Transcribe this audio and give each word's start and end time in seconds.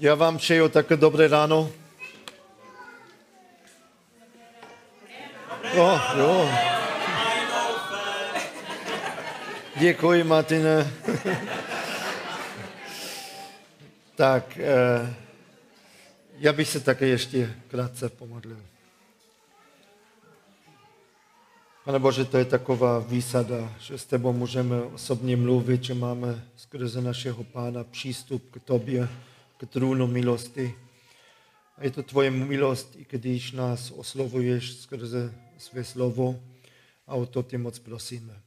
Já 0.00 0.14
vám 0.14 0.38
přeju 0.38 0.68
také 0.68 0.96
dobré 0.96 1.28
ráno. 1.28 1.70
Jo, 5.74 6.00
jo. 6.18 6.50
Děkuji, 9.76 10.24
Martine. 10.24 10.92
tak, 14.14 14.58
eh, 14.58 15.14
já 16.38 16.52
bych 16.52 16.68
se 16.68 16.80
také 16.80 17.06
ještě 17.06 17.54
krátce 17.68 18.08
pomodlil. 18.08 18.62
Pane 21.84 21.98
Bože, 21.98 22.24
to 22.24 22.38
je 22.38 22.44
taková 22.44 22.98
výsada, 22.98 23.72
že 23.78 23.98
s 23.98 24.04
tebou 24.04 24.32
můžeme 24.32 24.82
osobně 24.82 25.36
mluvit, 25.36 25.84
že 25.84 25.94
máme 25.94 26.44
skrze 26.56 27.02
našeho 27.02 27.44
Pána 27.44 27.84
přístup 27.84 28.50
k 28.50 28.60
tobě, 28.64 29.08
k 29.56 29.66
trůnu 29.66 30.06
milosti. 30.06 30.74
A 31.76 31.84
je 31.84 31.90
to 31.90 32.02
tvoje 32.02 32.30
milost, 32.30 32.96
i 32.96 33.06
když 33.10 33.52
nás 33.52 33.90
oslovuješ 33.90 34.72
skrze 34.72 35.34
své 35.58 35.84
slovo 35.84 36.42
a 37.06 37.14
o 37.14 37.26
to 37.26 37.42
tě 37.42 37.58
moc 37.58 37.78
prosíme. 37.78 38.42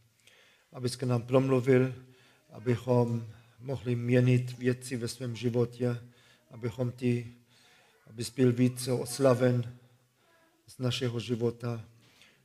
Abys 0.73 0.95
k 0.95 1.03
nám 1.03 1.21
promluvil, 1.21 1.93
abychom 2.49 3.27
mohli 3.59 3.95
měnit 3.95 4.57
věci 4.57 4.97
ve 4.97 5.07
svém 5.07 5.35
životě, 5.35 5.97
abychom 6.51 6.91
ty, 6.91 7.27
abys 8.07 8.29
byl 8.29 8.53
více 8.53 8.91
oslaven 8.91 9.77
z 10.67 10.79
našeho 10.79 11.19
života. 11.19 11.85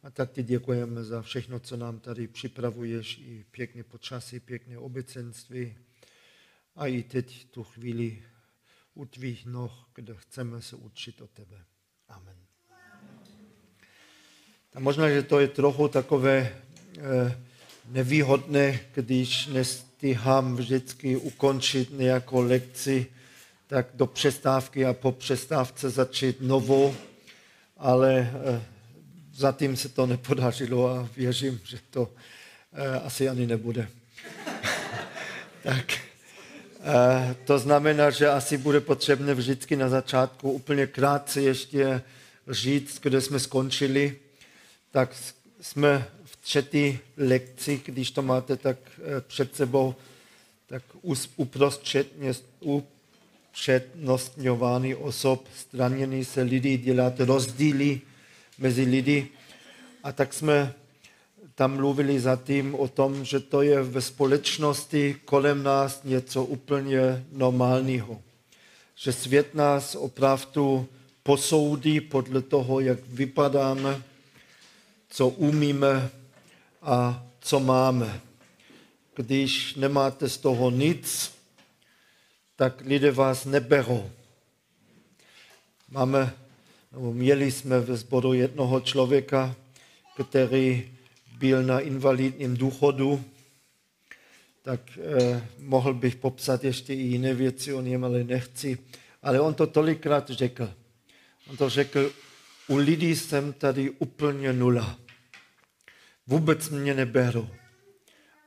A 0.03 0.11
tak 0.11 0.33
ti 0.33 0.43
děkujeme 0.43 1.05
za 1.05 1.23
všechno, 1.23 1.61
co 1.61 1.77
nám 1.77 1.99
tady 1.99 2.29
připravuješ, 2.29 3.19
i 3.19 3.45
pěkně 3.51 3.85
počasí, 3.85 4.41
pěkné 4.41 4.79
obecenství. 4.79 5.77
A 6.77 6.87
i 6.87 7.03
teď 7.03 7.47
tu 7.51 7.65
chvíli 7.65 8.23
u 8.95 9.05
tvých 9.05 9.47
noh, 9.47 9.89
kde 9.95 10.15
chceme 10.15 10.63
se 10.63 10.77
učit 10.77 11.21
o 11.21 11.27
tebe. 11.27 11.65
Amen. 12.09 12.37
A 14.75 14.81
možná, 14.81 15.11
že 15.11 15.23
to 15.23 15.41
je 15.41 15.49
trochu 15.49 15.89
takové 15.89 16.57
eh, 16.99 17.41
nevýhodné, 17.89 18.81
když 18.95 19.47
nestihám 19.47 20.57
vždycky 20.57 21.17
ukončit 21.17 21.91
nějakou 21.91 22.41
lekci, 22.41 23.07
tak 23.67 23.87
do 23.95 24.07
přestávky 24.07 24.85
a 24.87 24.93
po 24.93 25.13
přestávce 25.13 25.91
začít 25.91 26.37
novou, 26.41 26.95
ale 27.77 28.33
eh, 28.35 28.63
zatím 29.35 29.77
se 29.77 29.89
to 29.89 30.07
nepodařilo 30.07 30.89
a 30.91 31.09
věřím, 31.17 31.61
že 31.65 31.79
to 31.91 32.13
eh, 32.73 33.01
asi 33.01 33.29
ani 33.29 33.47
nebude. 33.47 33.89
tak. 35.63 36.04
Eh, 36.87 37.37
to 37.45 37.59
znamená, 37.59 38.11
že 38.11 38.29
asi 38.29 38.59
bude 38.59 38.81
potřebné 38.81 39.35
vždycky 39.35 39.77
na 39.77 39.89
začátku 39.89 40.51
úplně 40.51 40.87
krátce 40.87 41.43
ještě 41.43 42.03
říct, 42.49 43.01
kde 43.01 43.21
jsme 43.21 43.41
skončili. 43.41 44.17
Tak 44.91 45.17
jsme 45.61 46.07
v 46.25 46.37
třetí 46.37 46.99
lekci, 47.17 47.83
když 47.85 48.11
to 48.11 48.23
máte 48.23 48.57
tak 48.57 48.77
eh, 48.99 49.21
před 49.21 49.57
sebou, 49.57 49.95
tak 50.67 50.83
upřednostňovaný 52.61 54.95
osob, 54.95 55.49
straněný 55.57 56.25
se 56.25 56.43
lidi, 56.43 56.79
dělat 56.79 57.21
rozdíly 57.21 58.01
mezi 58.59 58.83
lidi. 58.83 59.29
A 60.03 60.13
tak 60.13 60.35
jsme 60.35 60.75
tam 61.55 61.77
mluvili 61.77 62.21
zatím 62.21 62.75
o 62.75 62.89
tom, 62.89 63.25
že 63.25 63.41
to 63.41 63.63
je 63.63 63.83
ve 63.83 64.01
společnosti 64.01 65.17
kolem 65.25 65.63
nás 65.63 66.01
něco 66.05 66.45
úplně 66.45 67.25
normálního. 67.33 68.23
Že 68.95 69.13
svět 69.13 69.55
nás 69.55 69.95
opravdu 69.95 70.89
posoudí 71.23 72.01
podle 72.01 72.43
toho, 72.43 72.81
jak 72.81 72.99
vypadáme, 73.07 74.03
co 75.09 75.29
umíme 75.29 76.11
a 76.83 77.27
co 77.41 77.61
máme. 77.61 78.21
Když 79.17 79.75
nemáte 79.75 80.29
z 80.29 80.37
toho 80.39 80.71
nic, 80.71 81.33
tak 82.57 82.81
lidé 82.81 83.11
vás 83.11 83.45
neberou. 83.45 84.11
Máme, 85.91 86.35
nebo 86.93 87.13
měli 87.13 87.53
jsme 87.53 87.81
ve 87.81 87.97
sboru 87.97 88.33
jednoho 88.33 88.81
člověka, 88.81 89.55
který 90.25 90.94
byl 91.39 91.63
na 91.63 91.81
invalidním 91.81 92.57
důchodu, 92.57 93.25
tak 94.63 94.81
eh, 94.99 95.49
mohl 95.59 95.95
bych 95.95 96.17
popsat 96.17 96.65
ještě 96.65 96.95
i 96.95 97.03
jiné 97.03 97.35
věci 97.35 97.73
o 97.73 97.81
něm, 97.81 98.05
ale 98.05 98.25
nechci. 98.25 98.79
Ale 99.23 99.41
on 99.41 99.55
to 99.55 99.67
tolikrát 99.67 100.31
řekl. 100.31 100.75
On 101.51 101.57
to 101.57 101.69
řekl, 101.69 102.13
u 102.69 102.77
lidí 102.77 103.17
jsem 103.17 103.53
tady 103.53 103.91
úplně 103.91 104.53
nula. 104.53 104.99
Vůbec 106.27 106.69
mě 106.69 106.95
neberou, 106.95 107.49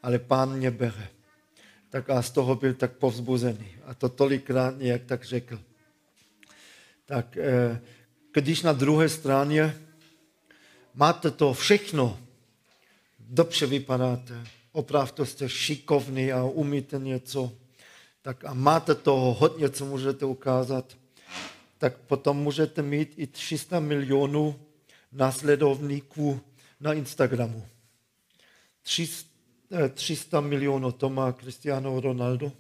ale 0.03 0.19
pán 0.19 0.57
mě 0.57 0.71
bere. 0.71 1.07
Tak 1.89 2.09
a 2.09 2.21
z 2.21 2.31
toho 2.31 2.55
byl 2.55 2.73
tak 2.73 2.91
povzbuzený. 2.97 3.75
A 3.85 3.93
to 3.93 4.09
tolikrát 4.09 4.77
nějak 4.77 5.01
tak 5.05 5.23
řekl. 5.23 5.59
Tak 7.05 7.37
eh, 7.37 7.81
když 8.33 8.61
na 8.61 8.73
druhé 8.73 9.09
straně 9.09 9.75
máte 10.93 11.31
to 11.31 11.53
všechno, 11.53 12.19
dobře 13.29 13.65
vypadáte, 13.65 14.47
opravdu 14.71 15.25
jste 15.25 15.49
šikovný 15.49 16.31
a 16.31 16.43
umíte 16.43 16.99
něco, 16.99 17.51
tak 18.21 18.45
a 18.45 18.53
máte 18.53 18.95
toho 18.95 19.33
hodně, 19.33 19.69
co 19.69 19.85
můžete 19.85 20.25
ukázat, 20.25 20.97
tak 21.77 21.97
potom 21.97 22.37
můžete 22.37 22.81
mít 22.81 23.13
i 23.17 23.27
300 23.27 23.79
milionů 23.79 24.59
následovníků 25.11 26.41
na 26.79 26.93
Instagramu. 26.93 27.65
300 29.93 30.37
eh, 30.37 30.41
milionů 30.41 30.91
to 30.91 31.09
má 31.09 31.31
Cristiano 31.31 31.99
Ronaldo, 31.99 32.51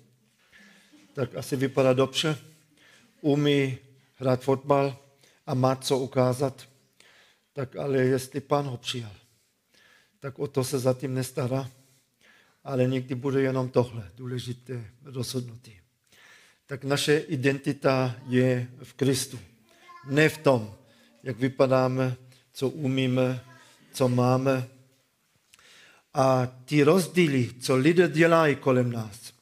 tak 1.13 1.35
asi 1.35 1.55
vypadá 1.55 1.93
dobře, 1.93 2.37
umí 3.21 3.77
hrát 4.15 4.43
fotbal 4.43 4.97
a 5.45 5.53
má 5.53 5.75
co 5.75 5.97
ukázat, 5.97 6.67
tak 7.53 7.75
ale 7.75 7.97
jestli 7.97 8.39
pán 8.41 8.65
ho 8.65 8.77
přijal, 8.77 9.11
tak 10.19 10.39
o 10.39 10.47
to 10.47 10.63
se 10.63 10.79
zatím 10.79 11.13
nestará, 11.13 11.71
ale 12.63 12.87
někdy 12.87 13.15
bude 13.15 13.41
jenom 13.41 13.69
tohle 13.69 14.11
důležité 14.15 14.85
rozhodnutí. 15.03 15.79
Tak 16.65 16.83
naše 16.83 17.17
identita 17.17 18.15
je 18.27 18.67
v 18.83 18.93
Kristu. 18.93 19.39
Ne 20.09 20.29
v 20.29 20.37
tom, 20.37 20.75
jak 21.23 21.39
vypadáme, 21.39 22.15
co 22.53 22.69
umíme, 22.69 23.41
co 23.93 24.09
máme. 24.09 24.67
A 26.13 26.45
ty 26.45 26.83
rozdíly, 26.83 27.53
co 27.59 27.75
lidé 27.75 28.07
dělají 28.07 28.55
kolem 28.55 28.91
nás, 28.91 29.33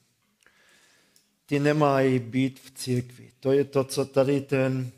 ty 1.46 1.60
nemají 1.60 2.20
být 2.20 2.60
v 2.60 2.72
církvi. 2.72 3.32
To 3.40 3.52
je 3.52 3.64
to, 3.64 3.84
co 3.84 4.06
tady 4.06 4.42
ten 4.42 4.92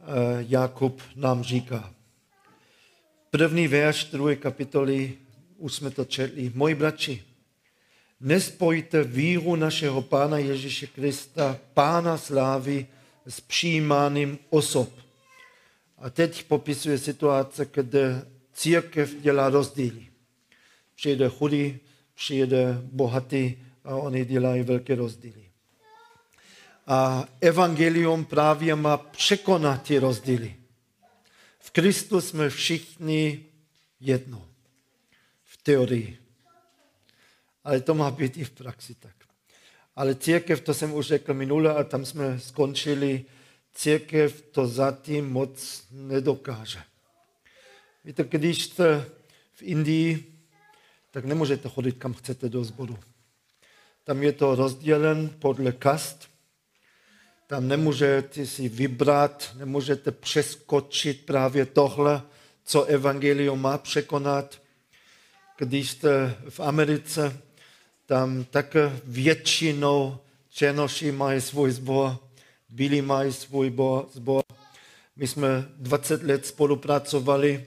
uh, 0.00 0.06
Jakub 0.38 1.02
nám 1.16 1.42
říká. 1.42 1.94
První 3.32 3.68
verš 3.68 4.04
druhé 4.04 4.36
kapitoly, 4.36 5.12
už 5.56 5.74
jsme 5.74 5.90
to 5.90 6.04
četli. 6.04 6.52
Moji 6.54 6.74
bratři, 6.74 7.22
nespojte 8.20 9.04
víru 9.04 9.56
našeho 9.56 10.02
Pána 10.02 10.38
Ježíše 10.38 10.86
Krista, 10.86 11.58
Pána 11.74 12.18
slávy, 12.18 12.86
s 13.26 13.40
přijímáním 13.40 14.38
osob. 14.50 14.90
A 15.98 16.10
teď 16.10 16.44
popisuje 16.44 16.98
situace, 16.98 17.66
kde 17.74 18.26
církev 18.52 19.14
dělá 19.20 19.48
rozdíly. 19.48 20.06
Přijde 20.94 21.28
chudý, 21.28 21.78
přijde 22.14 22.80
bohatý 22.82 23.54
a 23.84 23.96
oni 23.96 24.24
dělají 24.24 24.62
velké 24.62 24.94
rozdíly. 24.94 25.44
A 26.86 27.24
evangelium 27.40 28.24
právě 28.24 28.74
má 28.74 28.96
překonat 28.96 29.82
ty 29.82 29.98
rozdíly. 29.98 30.61
V 31.62 31.70
Kristu 31.70 32.20
jsme 32.20 32.50
všichni 32.50 33.46
jedno. 34.00 34.48
V 35.44 35.62
teorii. 35.62 36.18
Ale 37.64 37.80
to 37.80 37.94
má 37.94 38.10
být 38.10 38.36
i 38.36 38.44
v 38.44 38.50
praxi 38.50 38.94
tak. 38.94 39.14
Ale 39.96 40.14
církev, 40.14 40.60
to 40.60 40.74
jsem 40.74 40.94
už 40.94 41.06
řekl 41.06 41.34
minule 41.34 41.74
a 41.74 41.84
tam 41.84 42.06
jsme 42.06 42.40
skončili, 42.40 43.24
církev 43.74 44.42
to 44.42 44.66
zatím 44.66 45.30
moc 45.30 45.86
nedokáže. 45.90 46.82
Víte, 48.04 48.24
když 48.24 48.64
jste 48.64 49.10
v 49.52 49.62
Indii, 49.62 50.38
tak 51.10 51.24
nemůžete 51.24 51.68
chodit 51.68 51.92
kam 51.92 52.14
chcete 52.14 52.48
do 52.48 52.64
sboru. 52.64 52.98
Tam 54.04 54.22
je 54.22 54.32
to 54.32 54.54
rozdělen 54.54 55.28
podle 55.38 55.72
kast 55.72 56.31
tam 57.52 57.68
nemůžete 57.68 58.46
si 58.46 58.68
vybrat, 58.68 59.50
nemůžete 59.58 60.10
přeskočit 60.10 61.26
právě 61.26 61.66
tohle, 61.66 62.22
co 62.64 62.84
evangelium 62.84 63.62
má 63.62 63.78
překonat. 63.78 64.62
Když 65.58 65.90
jste 65.90 66.36
v 66.48 66.60
Americe, 66.60 67.40
tam 68.06 68.44
také 68.44 69.00
většinou 69.04 70.18
černoši 70.50 71.12
mají 71.12 71.40
svůj 71.40 71.70
zbor, 71.70 72.16
Billy 72.68 73.02
mají 73.02 73.32
svůj 73.32 73.72
zbor. 74.12 74.42
My 75.16 75.26
jsme 75.26 75.68
20 75.76 76.22
let 76.22 76.46
spolupracovali 76.46 77.66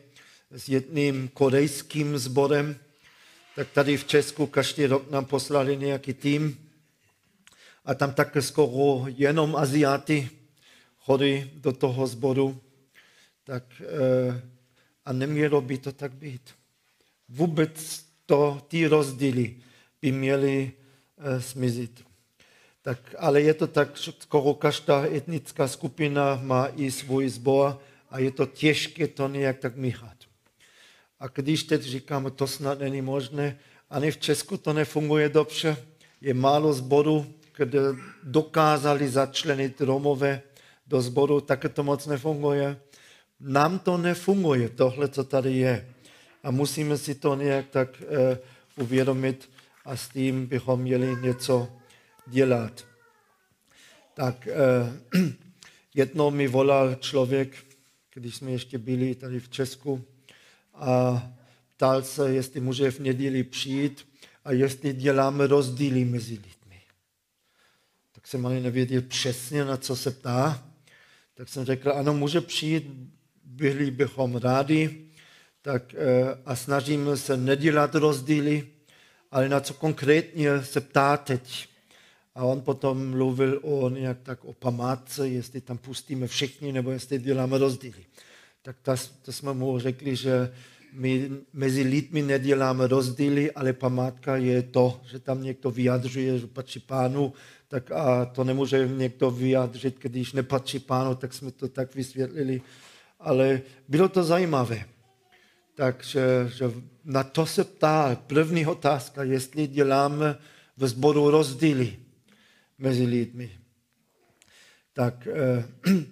s 0.52 0.70
jedným 0.70 1.28
korejským 1.28 2.18
sborem, 2.18 2.76
tak 3.56 3.68
tady 3.70 3.98
v 3.98 4.06
Česku 4.06 4.48
každý 4.48 4.86
rok 4.86 5.12
nám 5.12 5.26
poslali 5.26 5.78
nějaký 5.78 6.14
tým 6.14 6.65
a 7.86 7.94
tam 7.94 8.14
také 8.14 8.42
skoro 8.42 9.06
jenom 9.08 9.56
Aziaty 9.56 10.30
chodí 10.98 11.52
do 11.56 11.72
toho 11.72 12.08
sboru. 12.08 12.62
Tak, 13.44 13.64
eh, 13.82 14.42
a 15.06 15.14
nemělo 15.14 15.62
by 15.62 15.78
to 15.78 15.92
tak 15.92 16.14
být. 16.14 16.42
Vůbec 17.30 18.06
to, 18.26 18.62
ty 18.68 18.88
rozdíly 18.88 19.56
by 20.02 20.12
měly 20.12 20.72
smizit. 21.40 22.06
Tak, 22.82 23.16
ale 23.18 23.42
je 23.42 23.54
to 23.54 23.68
tak, 23.68 23.98
skoro 23.98 24.54
každá 24.54 25.06
etnická 25.06 25.68
skupina 25.68 26.40
má 26.44 26.68
i 26.76 26.92
svůj 26.92 27.30
sbor 27.30 27.80
a 28.10 28.20
je 28.20 28.32
to 28.32 28.46
těžké 28.46 29.08
to 29.08 29.28
nějak 29.28 29.58
tak 29.60 29.76
míchat. 29.76 30.18
A 31.20 31.28
když 31.28 31.64
teď 31.64 31.82
říkáme, 31.82 32.32
to 32.32 32.48
snad 32.48 32.80
není 32.80 33.02
možné, 33.02 33.60
ani 33.90 34.12
v 34.12 34.18
Česku 34.18 34.58
to 34.58 34.74
nefunguje 34.74 35.30
dobře, 35.30 35.78
je 36.22 36.34
málo 36.34 36.74
zborů, 36.74 37.34
kde 37.58 37.80
dokázali 38.24 39.10
začlenit 39.10 39.82
Romové 39.82 40.42
do 40.88 41.02
sboru, 41.02 41.42
tak 41.42 41.66
to 41.74 41.84
moc 41.84 42.06
nefunguje. 42.06 42.80
Nám 43.40 43.80
to 43.80 43.98
nefunguje, 43.98 44.70
tohle, 44.70 45.08
co 45.08 45.24
tady 45.24 45.54
je. 45.54 45.90
A 46.44 46.52
musíme 46.52 46.98
si 46.98 47.16
to 47.16 47.36
nějak 47.36 47.66
tak 47.70 47.90
uh, 48.02 48.84
uvědomit 48.84 49.50
a 49.86 49.96
s 49.96 50.10
tím 50.10 50.46
bychom 50.46 50.82
měli 50.82 51.16
něco 51.22 51.68
dělat. 52.28 52.86
Tak 54.14 54.48
uh, 55.14 55.24
jednou 55.94 56.32
mi 56.32 56.48
volal 56.48 56.96
člověk, 56.96 57.56
když 58.14 58.36
jsme 58.36 58.52
ještě 58.52 58.78
byli 58.78 59.16
tady 59.16 59.40
v 59.40 59.50
Česku, 59.50 60.06
a 60.74 61.24
ptal 61.76 62.04
se, 62.04 62.34
jestli 62.34 62.60
může 62.60 62.92
v 62.92 63.00
neděli 63.00 63.44
přijít 63.44 64.08
a 64.46 64.52
jestli 64.52 64.94
děláme 64.94 65.48
rozdíly 65.48 66.06
mezi 66.06 66.34
lidmi. 66.34 66.65
Tak 68.26 68.30
jsem 68.30 68.46
ani 68.46 68.62
nevěděl 68.62 69.02
přesně, 69.02 69.66
na 69.66 69.78
co 69.78 69.96
se 69.96 70.12
ptá. 70.12 70.64
Tak 71.34 71.50
jsem 71.50 71.66
řekl, 71.66 71.92
ano, 71.92 72.14
může 72.14 72.42
přijít, 72.42 72.84
byli 73.44 73.92
bychom 73.92 74.36
rádi, 74.36 75.10
tak, 75.62 75.94
eh, 75.94 76.38
a 76.46 76.56
snažíme 76.56 77.18
se 77.18 77.38
nedělat 77.38 77.96
rozdíly, 77.96 78.68
ale 79.32 79.50
na 79.50 79.60
co 79.60 79.74
konkrétně 79.74 80.64
se 80.64 80.82
ptá 80.82 81.18
teď. 81.18 81.68
A 82.36 82.44
on 82.44 82.62
potom 82.62 83.10
mluvil 83.10 83.60
o 83.64 83.90
nějak 83.90 84.18
tak 84.24 84.46
o 84.46 84.54
památce, 84.54 85.28
jestli 85.28 85.62
tam 85.62 85.78
pustíme 85.78 86.28
všichni, 86.28 86.72
nebo 86.72 86.92
jestli 86.92 87.20
děláme 87.20 87.58
rozdíly 87.58 88.06
tak 88.66 88.76
to, 88.82 88.92
to 89.22 89.32
jsme 89.32 89.54
mu 89.54 89.80
řekli, 89.80 90.16
že 90.16 90.54
my 90.94 91.30
mezi 91.54 91.82
lidmi 91.82 92.22
neděláme 92.22 92.88
rozdíly, 92.88 93.52
ale 93.52 93.74
památka 93.74 94.36
je 94.36 94.62
to, 94.62 95.02
že 95.12 95.20
tam 95.20 95.44
někdo 95.44 95.72
vyjadřuje, 95.72 96.40
že 96.40 96.48
patří 96.48 96.80
pánu, 96.80 97.34
tak 97.68 97.92
a 97.92 98.26
to 98.26 98.44
nemůže 98.44 98.88
někdo 98.88 99.32
vyjádřit, 99.32 99.96
když 100.00 100.34
nepatří 100.34 100.80
pánu, 100.80 101.16
tak 101.16 101.34
jsme 101.34 101.52
to 101.52 101.68
tak 101.68 101.96
vysvětlili. 101.96 102.62
Ale 103.20 103.62
bylo 103.88 104.10
to 104.10 104.24
zajímavé. 104.24 104.86
Takže 105.76 106.22
že 106.56 106.72
na 107.06 107.24
to 107.24 107.46
se 107.46 107.64
ptá 107.64 108.16
první 108.28 108.66
otázka, 108.66 109.24
jestli 109.24 109.68
děláme 109.68 110.38
ve 110.78 110.88
sboru 110.88 111.30
rozdíly 111.30 111.98
mezi 112.78 113.06
lidmi. 113.06 113.52
Tak 114.94 115.28
eh, 115.28 115.66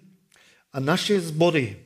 a 0.74 0.80
naše 0.80 1.22
sbory, 1.22 1.78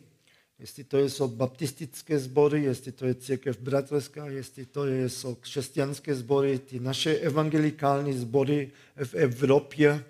jestli 0.59 0.83
to 0.83 0.99
jsou 0.99 1.27
baptistické 1.27 2.19
sbory, 2.19 2.63
jestli 2.63 2.91
to 2.91 3.05
je 3.05 3.15
církev 3.15 3.59
bratrská, 3.59 4.27
jestli 4.27 4.65
to 4.65 4.87
jsou 4.87 5.35
křesťanské 5.35 6.15
sbory, 6.15 6.59
ty 6.59 6.79
naše 6.79 7.15
evangelikální 7.15 8.13
sbory 8.13 8.71
v 9.03 9.13
Evropě, 9.13 10.03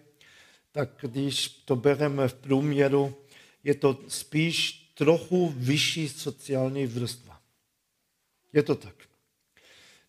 tak 0.72 0.90
když 1.02 1.48
to 1.48 1.76
bereme 1.76 2.28
v 2.28 2.34
průměru, 2.34 3.16
je 3.64 3.76
to 3.76 4.00
spíš 4.08 4.88
trochu 4.94 5.54
vyšší 5.58 6.10
sociální 6.10 6.88
vrstva. 6.88 7.42
Je 8.54 8.64
to 8.64 8.76
tak. 8.76 8.96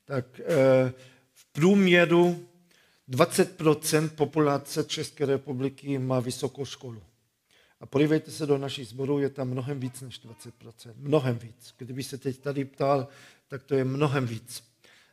Tak 0.05 0.41
eh, 0.41 0.93
v 1.35 1.47
průměru 1.53 2.47
20% 3.11 4.09
populace 4.09 4.85
České 4.85 5.27
republiky 5.27 5.99
má 5.99 6.21
vysokou 6.21 6.65
školu. 6.65 7.03
A 7.81 7.87
podívejte 7.87 8.31
se 8.31 8.47
do 8.47 8.59
našich 8.59 8.89
sborů, 8.89 9.19
je 9.19 9.31
tam 9.31 9.49
mnohem 9.49 9.81
víc 9.81 10.01
než 10.01 10.21
20%. 10.21 10.93
Mnohem 10.97 11.39
víc. 11.39 11.75
Kdyby 11.79 12.03
se 12.03 12.19
teď 12.19 12.39
tady 12.39 12.65
ptal, 12.65 13.09
tak 13.49 13.63
to 13.63 13.75
je 13.75 13.85
mnohem 13.85 14.27
víc 14.27 14.65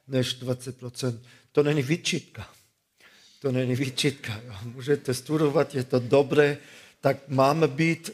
než 0.07 0.41
20%. 0.41 1.19
To 1.51 1.63
není 1.63 1.81
výčitka. 1.81 2.49
To 3.39 3.51
není 3.51 3.75
výčitka. 3.75 4.41
Jo. 4.45 4.53
Můžete 4.63 5.13
studovat, 5.13 5.75
je 5.75 5.83
to 5.83 5.99
dobré, 5.99 6.57
tak 7.01 7.17
máme 7.27 7.67
být. 7.67 8.09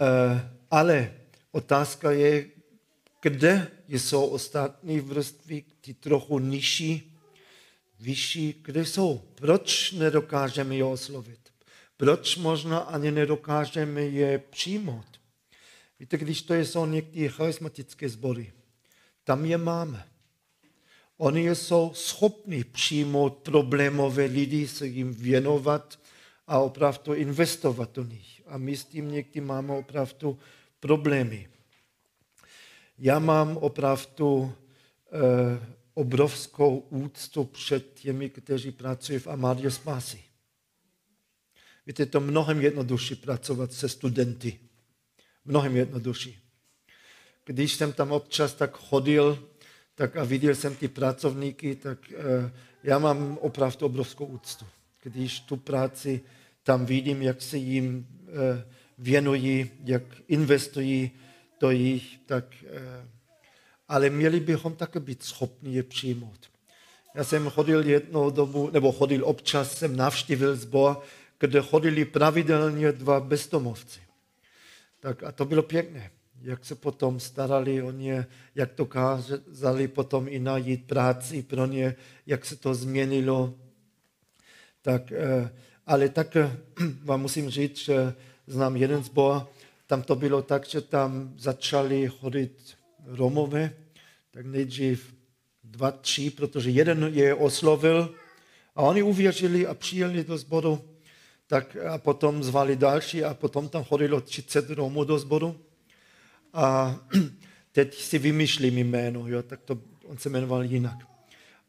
Uh, 0.00 0.40
ale 0.70 1.12
otázka 1.52 2.10
je, 2.10 2.46
kde 3.22 3.70
jsou 3.88 4.26
ostatní 4.26 5.00
vrstvy, 5.00 5.64
ty 5.80 5.94
trochu 5.94 6.38
nižší, 6.38 7.16
vyšší, 8.00 8.60
kde 8.62 8.84
jsou. 8.84 9.22
Proč 9.34 9.92
nedokážeme 9.92 10.76
je 10.76 10.84
oslovit? 10.84 11.45
Proč 11.96 12.36
možná 12.36 12.78
ani 12.78 13.10
nedokážeme 13.10 14.02
je 14.02 14.38
přijmout? 14.38 15.20
Víte, 16.00 16.16
když 16.16 16.42
to 16.42 16.54
jsou 16.54 16.86
některé 16.86 17.28
charismatické 17.28 18.08
sbory, 18.08 18.52
tam 19.24 19.44
je 19.44 19.58
máme. 19.58 20.04
Oni 21.16 21.54
jsou 21.54 21.92
schopni 21.94 22.64
přijmout 22.64 23.36
problémové 23.36 24.24
lidi, 24.24 24.68
se 24.68 24.86
jim 24.86 25.14
věnovat 25.14 26.00
a 26.46 26.58
opravdu 26.58 27.14
investovat 27.14 27.92
do 27.92 28.04
nich. 28.04 28.42
A 28.46 28.58
my 28.58 28.76
s 28.76 28.84
tím 28.84 29.10
někdy 29.10 29.40
máme 29.40 29.72
opravdu 29.72 30.38
problémy. 30.80 31.48
Já 32.98 33.18
mám 33.18 33.56
opravdu 33.56 34.52
eh, 35.06 35.76
obrovskou 35.94 36.78
úctu 36.78 37.44
před 37.44 37.94
těmi, 37.94 38.30
kteří 38.30 38.72
pracují 38.72 39.18
v 39.18 39.26
Amadě 39.26 39.70
Spásy. 39.70 40.25
Víte, 41.86 42.02
je 42.02 42.06
to 42.06 42.20
mnohem 42.20 42.60
jednodušší 42.60 43.14
pracovat 43.14 43.72
se 43.72 43.88
studenty. 43.88 44.58
Mnohem 45.44 45.76
jednodušší. 45.76 46.38
Když 47.44 47.74
jsem 47.74 47.92
tam 47.92 48.12
občas 48.12 48.54
tak 48.54 48.76
chodil 48.76 49.48
tak 49.96 50.16
a 50.16 50.24
viděl 50.24 50.54
jsem 50.54 50.76
ty 50.76 50.88
pracovníky, 50.88 51.74
tak 51.74 51.98
uh, 52.10 52.50
já 52.82 52.98
mám 52.98 53.38
opravdu 53.40 53.86
obrovskou 53.86 54.26
úctu. 54.26 54.66
Když 55.02 55.40
tu 55.40 55.56
práci 55.56 56.20
tam 56.62 56.86
vidím, 56.86 57.22
jak 57.22 57.42
se 57.42 57.56
jim 57.56 58.06
uh, 58.20 58.32
věnují, 58.98 59.70
jak 59.84 60.02
investují 60.28 61.10
do 61.60 61.70
jich, 61.70 62.18
tak, 62.26 62.44
uh, 62.62 63.08
ale 63.88 64.10
měli 64.10 64.40
bychom 64.40 64.76
také 64.76 65.00
být 65.00 65.22
schopni 65.22 65.74
je 65.74 65.82
přijmout. 65.82 66.50
Já 67.14 67.24
jsem 67.24 67.50
chodil 67.50 67.88
jednou 67.88 68.30
dobu, 68.30 68.70
nebo 68.72 68.92
chodil 68.92 69.24
občas, 69.24 69.78
jsem 69.78 69.96
navštívil 69.96 70.56
zbor, 70.56 71.02
kde 71.40 71.60
chodili 71.62 72.04
pravidelně 72.04 72.92
dva 72.92 73.20
bezdomovci. 73.20 74.00
Tak 75.00 75.22
a 75.22 75.32
to 75.32 75.44
bylo 75.44 75.62
pěkné, 75.62 76.10
jak 76.42 76.64
se 76.64 76.74
potom 76.74 77.20
starali 77.20 77.82
o 77.82 77.90
ně, 77.90 78.26
jak 78.54 78.70
dokázali 78.76 79.88
potom 79.88 80.26
i 80.28 80.38
najít 80.38 80.86
práci 80.86 81.42
pro 81.42 81.66
ně, 81.66 81.94
jak 82.26 82.44
se 82.44 82.56
to 82.56 82.74
změnilo. 82.74 83.54
Tak, 84.82 85.12
eh, 85.12 85.50
ale 85.86 86.08
tak 86.08 86.36
eh, 86.36 86.56
vám 87.04 87.20
musím 87.20 87.50
říct, 87.50 87.76
že 87.76 88.14
znám 88.46 88.76
jeden 88.76 89.02
zbor, 89.02 89.46
tam 89.86 90.02
to 90.02 90.14
bylo 90.14 90.42
tak, 90.42 90.66
že 90.66 90.80
tam 90.80 91.34
začali 91.38 92.08
chodit 92.08 92.76
Romové, 93.06 93.70
tak 94.30 94.46
nejdřív 94.46 95.14
dva, 95.64 95.90
tři, 95.90 96.30
protože 96.30 96.70
jeden 96.70 97.10
je 97.12 97.34
oslovil 97.34 98.14
a 98.76 98.82
oni 98.82 99.02
uvěřili 99.02 99.66
a 99.66 99.74
přijeli 99.74 100.24
do 100.24 100.38
sboru 100.38 100.95
tak 101.46 101.76
a 101.76 101.98
potom 101.98 102.44
zvali 102.44 102.76
další 102.76 103.24
a 103.24 103.34
potom 103.34 103.68
tam 103.68 103.84
chodilo 103.84 104.20
30 104.20 104.70
Romů 104.70 105.04
do 105.04 105.18
sboru. 105.18 105.60
A 106.52 106.96
teď 107.72 107.94
si 107.94 108.18
vymýšlím 108.18 108.78
jméno, 108.78 109.28
jo, 109.28 109.42
tak 109.42 109.60
to, 109.62 109.78
on 110.04 110.18
se 110.18 110.28
jmenoval 110.28 110.64
jinak. 110.64 110.98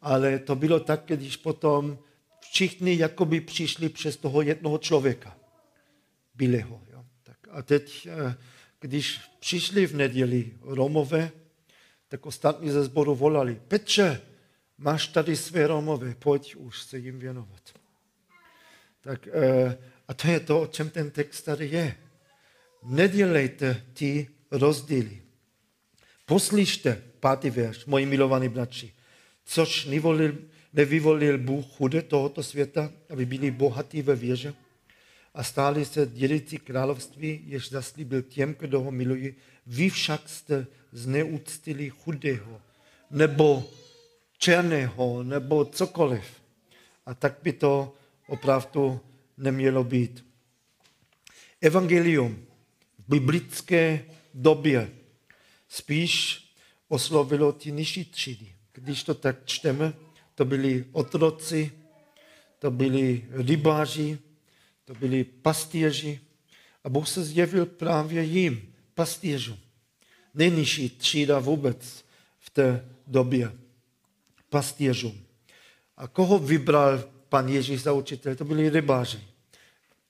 Ale 0.02 0.40
to 0.40 0.56
bylo 0.56 0.80
tak, 0.80 1.02
když 1.06 1.38
potom 1.38 1.98
všichni 2.40 2.98
jakoby 2.98 3.42
přišli 3.42 3.90
přes 3.90 4.18
toho 4.18 4.42
jednoho 4.42 4.78
člověka, 4.78 5.38
Bileho. 6.36 6.82
Jo. 6.92 7.06
Tak 7.24 7.38
a 7.52 7.62
teď, 7.62 8.08
eh, 8.12 8.36
když 8.80 9.20
přišli 9.40 9.88
v 9.88 9.96
neděli 9.96 10.52
Romové, 10.62 11.32
tak 12.08 12.26
ostatní 12.26 12.70
ze 12.70 12.84
sboru 12.84 13.16
volali, 13.16 13.62
Petře, 13.68 14.22
máš 14.78 15.08
tady 15.08 15.36
své 15.36 15.68
Romové, 15.68 16.16
pojď 16.16 16.56
už 16.56 16.82
se 16.82 16.98
jim 16.98 17.20
věnovat. 17.20 17.77
Tak, 19.08 19.28
eh, 19.28 19.78
A 20.08 20.14
to 20.14 20.28
je 20.28 20.40
to, 20.40 20.62
o 20.62 20.68
čem 20.68 20.90
ten 20.90 21.12
text 21.12 21.42
tady 21.42 21.68
je. 21.68 21.96
Nedělejte 22.84 23.84
ty 23.94 24.28
rozdíly. 24.52 25.22
Poslyšte, 26.26 27.02
pátý 27.20 27.50
verš, 27.50 27.86
moji 27.86 28.06
milovaní 28.06 28.50
bratři, 28.50 28.92
což 29.46 29.86
nevolil, 29.86 30.38
nevyvolil 30.74 31.38
Bůh 31.38 31.66
chude 31.66 32.02
tohoto 32.02 32.44
světa, 32.44 32.92
aby 33.10 33.26
byli 33.26 33.52
bohatí 33.52 34.02
ve 34.02 34.16
věže 34.16 34.54
a 35.34 35.44
stáli 35.44 35.86
se 35.86 36.06
dědici 36.06 36.58
království, 36.58 37.44
jež 37.46 37.70
zaslíbil 37.70 38.22
těm, 38.22 38.56
kdo 38.60 38.82
ho 38.82 38.92
milují. 38.92 39.36
Vy 39.68 39.90
však 39.90 40.30
jste 40.30 40.68
zneúctili 40.92 41.90
chudého, 41.90 42.62
nebo 43.12 43.70
černého, 44.38 45.24
nebo 45.24 45.66
cokoliv. 45.66 46.26
A 47.06 47.14
tak 47.14 47.36
by 47.44 47.54
to 47.54 47.94
opravdu 48.28 49.00
nemělo 49.38 49.84
být. 49.84 50.26
Evangelium 51.62 52.46
v 53.00 53.10
biblické 53.10 54.06
době 54.34 54.92
spíš 55.70 56.44
oslovilo 56.88 57.52
ty 57.52 57.72
nižší 57.72 58.06
třídy. 58.06 58.54
Když 58.74 59.04
to 59.04 59.14
tak 59.14 59.46
čteme, 59.46 59.94
to 60.36 60.46
byli 60.46 60.86
otroci, 60.92 61.72
to 62.60 62.72
byli 62.72 63.26
rybáři, 63.30 64.20
to 64.86 64.94
byli 64.94 65.24
pastýři 65.24 66.20
a 66.84 66.90
Bůh 66.90 67.08
se 67.08 67.24
zjevil 67.24 67.66
právě 67.66 68.24
jim, 68.24 68.74
pastýřům. 68.94 69.58
Nejnižší 70.34 70.90
třída 70.90 71.40
vůbec 71.40 72.06
v 72.40 72.50
té 72.50 72.90
době. 73.08 73.52
Pastýřům. 74.50 75.24
A 75.98 76.08
koho 76.08 76.40
vybral 76.40 77.04
pan 77.30 77.50
Ježíš 77.50 77.82
za 77.82 77.94
učitel? 77.94 78.36
To 78.36 78.46
byli 78.46 78.70
rybáři. 78.70 79.20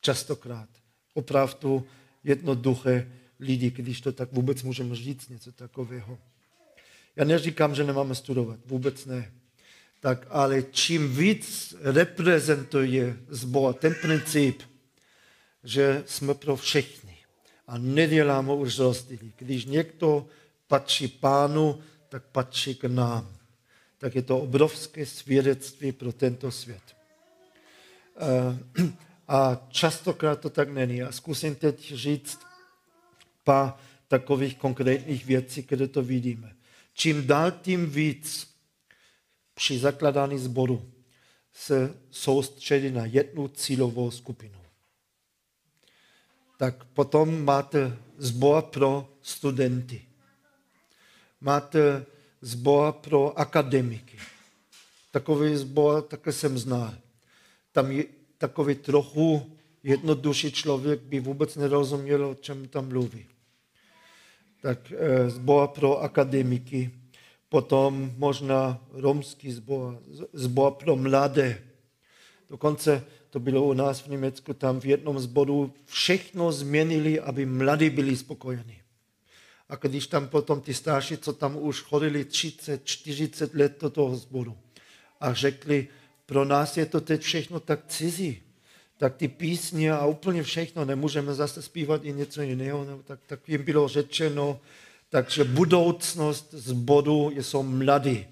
Častokrát. 0.01 0.69
Opravdu 1.13 1.87
jednoduché 2.23 3.11
lidi, 3.39 3.71
když 3.71 4.01
to 4.01 4.11
tak 4.11 4.31
vůbec 4.31 4.63
můžeme 4.63 4.95
říct, 4.95 5.29
něco 5.29 5.51
takového. 5.51 6.17
Já 7.15 7.25
neříkám, 7.25 7.75
že 7.75 7.83
nemáme 7.83 8.15
studovat, 8.15 8.59
vůbec 8.65 9.05
ne. 9.05 9.31
Tak 9.99 10.27
ale 10.29 10.63
čím 10.63 11.15
víc 11.15 11.75
reprezentuje 11.81 13.17
zbor 13.29 13.73
ten 13.73 13.95
princip, 14.01 14.61
že 15.63 16.03
jsme 16.05 16.33
pro 16.33 16.55
všechny 16.55 17.17
a 17.67 17.77
neděláme 17.77 18.53
už 18.53 18.79
rozdíly. 18.79 19.31
Když 19.37 19.65
někdo 19.65 20.27
patří 20.67 21.07
pánu, 21.07 21.79
tak 22.09 22.23
patří 22.23 22.75
k 22.75 22.83
nám. 22.83 23.37
Tak 23.97 24.15
je 24.15 24.21
to 24.21 24.39
obrovské 24.39 25.05
svědectví 25.05 25.91
pro 25.91 26.11
tento 26.11 26.51
svět. 26.51 26.96
Eh, 28.17 28.83
a 29.27 29.67
častokrát 29.69 30.39
to 30.39 30.49
tak 30.49 30.69
není. 30.69 31.03
A 31.03 31.11
zkusím 31.11 31.55
teď 31.55 31.93
říct 31.93 32.39
pár 33.43 33.73
takových 34.07 34.57
konkrétních 34.57 35.25
věcí, 35.25 35.65
kde 35.67 35.87
to 35.87 36.03
vidíme. 36.03 36.55
Čím 36.93 37.27
dál 37.27 37.51
tím 37.51 37.89
víc 37.89 38.47
při 39.53 39.79
zakladání 39.79 40.37
sboru 40.37 40.91
se 41.53 41.93
soustředí 42.11 42.91
na 42.91 43.05
jednu 43.05 43.47
cílovou 43.47 44.11
skupinu. 44.11 44.61
Tak 46.57 46.83
potom 46.83 47.45
máte 47.45 47.97
zbor 48.17 48.61
pro 48.61 49.09
studenty. 49.21 50.01
Máte 51.41 52.05
zbor 52.41 52.93
pro 52.93 53.39
akademiky. 53.39 54.17
Takový 55.11 55.55
zbor 55.55 56.01
také 56.01 56.31
jsem 56.31 56.57
znal. 56.57 56.93
Tam 57.77 57.91
je 57.91 58.05
takový 58.37 58.75
trochu 58.75 59.51
jednodušší 59.83 60.51
člověk 60.51 60.99
by 60.99 61.19
vůbec 61.19 61.55
nerozuměl, 61.55 62.25
o 62.25 62.35
čem 62.35 62.67
tam 62.67 62.89
mluví 62.89 63.25
tak 64.61 64.91
eh, 64.91 65.29
zbor 65.29 65.67
pro 65.67 66.01
akademiky, 66.01 66.91
potom 67.49 68.11
možná 68.17 68.81
romský 68.91 69.51
zbor, 69.51 69.99
zbor 70.33 70.71
pro 70.71 70.95
mladé. 70.95 71.63
Dokonce 72.49 73.03
to 73.29 73.39
bylo 73.39 73.63
u 73.63 73.73
nás 73.73 74.01
v 74.01 74.07
Německu, 74.07 74.53
tam 74.53 74.79
v 74.79 74.85
jednom 74.85 75.19
zboru 75.19 75.73
všechno 75.85 76.51
změnili, 76.51 77.19
aby 77.19 77.45
mladí 77.45 77.89
byli 77.89 78.17
spokojení. 78.17 78.81
A 79.69 79.75
když 79.75 80.07
tam 80.07 80.27
potom 80.27 80.61
ty 80.61 80.73
starší, 80.73 81.17
co 81.17 81.33
tam 81.33 81.57
už 81.57 81.81
chodili 81.81 82.25
30, 82.25 82.85
40 82.85 83.53
let 83.53 83.77
do 83.81 83.89
toho 83.89 84.15
zboru 84.15 84.57
a 85.19 85.33
řekli, 85.33 85.87
pro 86.27 86.45
nás 86.45 86.77
je 86.77 86.85
to 86.85 87.01
teď 87.01 87.21
všechno 87.21 87.59
tak 87.59 87.79
cizí 87.87 88.41
tak 88.97 89.15
ty 89.15 89.27
písně 89.27 89.91
a 89.91 90.05
úplně 90.05 90.43
všechno, 90.43 90.85
nemůžeme 90.85 91.33
zase 91.33 91.61
zpívat 91.61 92.05
i 92.05 92.13
něco 92.13 92.41
jiného, 92.41 92.85
nebo 92.85 93.03
tak, 93.03 93.19
tak 93.27 93.49
jim 93.49 93.63
bylo 93.63 93.87
řečeno, 93.87 94.59
takže 95.09 95.43
budoucnost 95.43 96.53
zboru 96.53 97.31
jsou 97.35 97.63
mladí. 97.63 98.27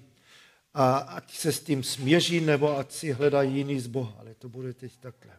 A 0.74 0.96
ať 0.96 1.34
se 1.34 1.52
s 1.52 1.60
tím 1.60 1.82
směří, 1.82 2.40
nebo 2.40 2.78
ať 2.78 2.92
si 2.92 3.12
hledají 3.12 3.54
jiný 3.54 3.80
zbor, 3.80 4.12
ale 4.18 4.34
to 4.34 4.48
bude 4.48 4.72
teď 4.72 4.92
takhle. 5.00 5.32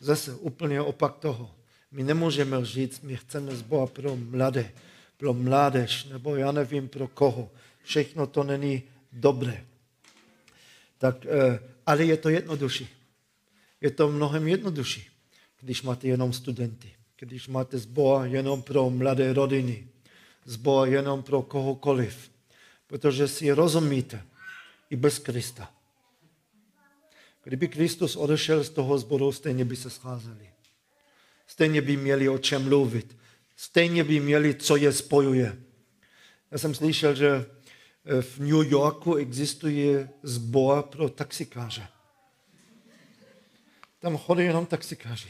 Zase 0.00 0.34
úplně 0.34 0.80
opak 0.80 1.16
toho. 1.16 1.50
My 1.92 2.02
nemůžeme 2.02 2.64
říct, 2.64 3.02
my 3.02 3.16
chceme 3.16 3.56
zbor 3.56 3.88
pro 3.88 4.16
mladé, 4.16 4.72
pro 5.16 5.34
mládež, 5.34 6.04
nebo 6.04 6.36
já 6.36 6.52
nevím 6.52 6.88
pro 6.88 7.08
koho. 7.08 7.50
Všechno 7.82 8.26
to 8.26 8.42
není 8.42 8.82
dobré. 9.12 9.64
Tak, 11.02 11.26
eh, 11.26 11.58
ale 11.86 12.04
je 12.04 12.16
to 12.16 12.28
jednodušší 12.30 13.02
je 13.82 13.90
to 13.90 14.08
mnohem 14.08 14.48
jednodušší, 14.48 15.08
když 15.60 15.82
máte 15.82 16.08
jenom 16.08 16.32
studenty, 16.32 16.92
když 17.18 17.48
máte 17.48 17.78
zbor 17.78 18.26
jenom 18.26 18.62
pro 18.62 18.90
mladé 18.90 19.32
rodiny, 19.32 19.88
zbor 20.44 20.88
jenom 20.88 21.22
pro 21.22 21.42
kohokoliv, 21.42 22.30
protože 22.86 23.28
si 23.28 23.52
rozumíte 23.52 24.22
i 24.90 24.96
bez 24.96 25.18
Krista. 25.18 25.72
Kdyby 27.44 27.68
Kristus 27.68 28.16
odešel 28.16 28.64
z 28.64 28.70
toho 28.70 28.98
zboru, 28.98 29.32
stejně 29.32 29.64
by 29.64 29.76
se 29.76 29.90
scházeli. 29.90 30.50
Stejně 31.46 31.82
by 31.82 31.96
měli 31.96 32.28
o 32.28 32.38
čem 32.38 32.64
mluvit. 32.64 33.16
Stejně 33.56 34.04
by 34.04 34.20
měli, 34.20 34.54
co 34.54 34.76
je 34.76 34.92
spojuje. 34.92 35.62
Já 36.50 36.58
jsem 36.58 36.74
slyšel, 36.74 37.14
že 37.14 37.46
v 38.20 38.38
New 38.38 38.72
Yorku 38.72 39.14
existuje 39.14 40.08
zbor 40.22 40.82
pro 40.82 41.08
taxikáře 41.08 41.88
tam 44.02 44.18
chodí 44.18 44.44
jenom 44.44 44.66
taxikáři. 44.66 45.28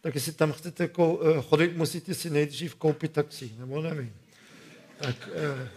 Tak 0.00 0.14
jestli 0.14 0.32
tam 0.32 0.52
chcete 0.52 0.84
eh, 0.84 1.42
chodit, 1.42 1.76
musíte 1.76 2.14
si 2.14 2.30
nejdřív 2.30 2.74
koupit 2.74 3.12
taxi, 3.12 3.52
nebo 3.58 3.82
nevím. 3.82 4.12
Tak, 4.98 5.28
eh, 5.34 5.68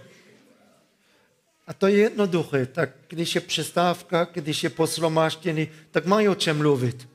a 1.68 1.74
to 1.74 1.88
je 1.88 1.98
jednoduché. 1.98 2.66
Tak 2.66 2.90
když 3.08 3.36
je 3.36 3.42
přestávka, 3.42 4.28
když 4.34 4.64
je 4.64 4.70
poslomáštěný, 4.70 5.68
tak 5.92 6.06
mají 6.06 6.30
o 6.30 6.36
čem 6.36 6.58
mluvit. 6.58 7.10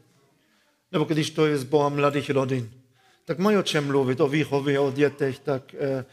Nebo 0.93 1.05
když 1.05 1.31
to 1.31 1.47
je 1.47 1.59
z 1.59 1.65
Boha 1.65 1.89
mladých 1.89 2.31
rodin, 2.31 2.71
tak 3.25 3.39
mají 3.39 3.57
o 3.57 3.63
čem 3.63 3.87
mluvit, 3.87 4.21
o 4.21 4.29
výchově, 4.29 4.81
o 4.81 4.93
dětech, 4.93 5.39
tak, 5.39 5.75
eh, 5.75 6.05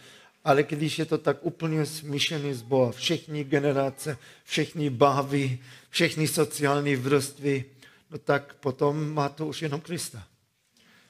ale 0.44 0.64
když 0.64 1.00
je 1.00 1.06
to 1.06 1.18
tak 1.18 1.38
úplně 1.42 1.86
smíšený 1.86 2.54
z 2.54 2.62
Boha, 2.62 2.92
všechny 2.92 3.44
generace, 3.44 4.18
všechny 4.44 4.90
baví, 4.90 5.60
všechny 5.90 6.28
sociální 6.28 6.96
vrstvy, 6.96 7.66
no 8.12 8.18
tak 8.18 8.54
potom 8.54 9.14
má 9.14 9.30
to 9.30 9.48
už 9.48 9.62
jenom 9.62 9.82
Krista. 9.82 10.24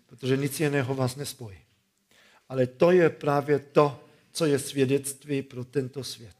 Protože 0.07 0.37
nic 0.37 0.59
jiného 0.59 0.95
vás 0.95 1.15
nespojí. 1.15 1.57
Ale 2.49 2.67
to 2.67 2.91
je 2.91 3.09
právě 3.09 3.59
to, 3.59 4.03
co 4.31 4.45
je 4.45 4.59
svědectví 4.59 5.41
pro 5.41 5.65
tento 5.65 6.03
svět. 6.03 6.35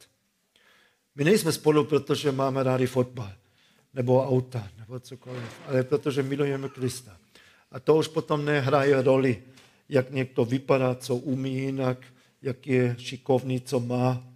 My 1.15 1.23
nejsme 1.23 1.51
spolu, 1.51 1.83
protože 1.83 2.31
máme 2.31 2.63
rádi 2.63 2.87
fotbal, 2.87 3.33
nebo 3.93 4.27
auta, 4.27 4.69
nebo 4.79 4.99
cokoliv, 4.99 5.59
ale 5.67 5.83
protože 5.83 6.23
milujeme 6.23 6.69
Krista. 6.69 7.17
A 7.71 7.79
to 7.79 7.95
už 7.95 8.07
potom 8.07 8.45
nehraje 8.45 9.01
roli, 9.01 9.43
jak 9.89 10.11
někdo 10.11 10.45
vypadá, 10.45 10.95
co 10.95 11.15
umí 11.15 11.57
jinak, 11.57 11.97
jak 12.41 12.67
je 12.67 12.95
šikovný, 12.99 13.61
co 13.61 13.79
má. 13.79 14.27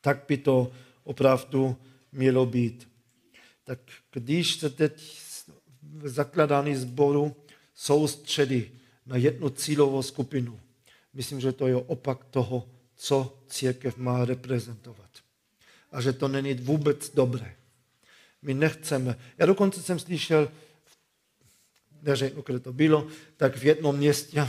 Tak 0.00 0.24
by 0.28 0.36
to 0.36 0.72
opravdu 1.04 1.76
mělo 2.12 2.46
být. 2.46 2.88
Tak 3.64 3.78
když 4.12 4.54
se 4.54 4.70
teď 4.70 5.20
zakladání 6.04 6.76
sboru 6.76 7.36
soustředí 7.74 8.70
na 9.06 9.16
jednu 9.16 9.50
cílovou 9.50 10.02
skupinu. 10.02 10.60
Myslím, 11.14 11.40
že 11.40 11.52
to 11.52 11.66
je 11.66 11.76
opak 11.76 12.24
toho, 12.24 12.68
co 12.96 13.42
církev 13.48 13.96
má 13.96 14.24
reprezentovat. 14.24 15.10
A 15.92 16.00
že 16.00 16.12
to 16.12 16.28
není 16.28 16.54
vůbec 16.54 17.14
dobré. 17.14 17.56
My 18.42 18.54
nechceme. 18.54 19.18
Já 19.38 19.46
dokonce 19.46 19.82
jsem 19.82 19.98
slyšel, 19.98 20.48
neřeknu, 22.02 22.42
kde 22.46 22.60
to 22.60 22.72
bylo, 22.72 23.06
tak 23.36 23.56
v 23.56 23.64
jednom 23.64 23.96
městě, 23.96 24.48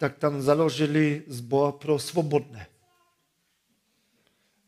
tak 0.00 0.16
tam 0.18 0.42
založili 0.42 1.22
zbor 1.26 1.72
pro 1.72 1.98
svobodné. 1.98 2.66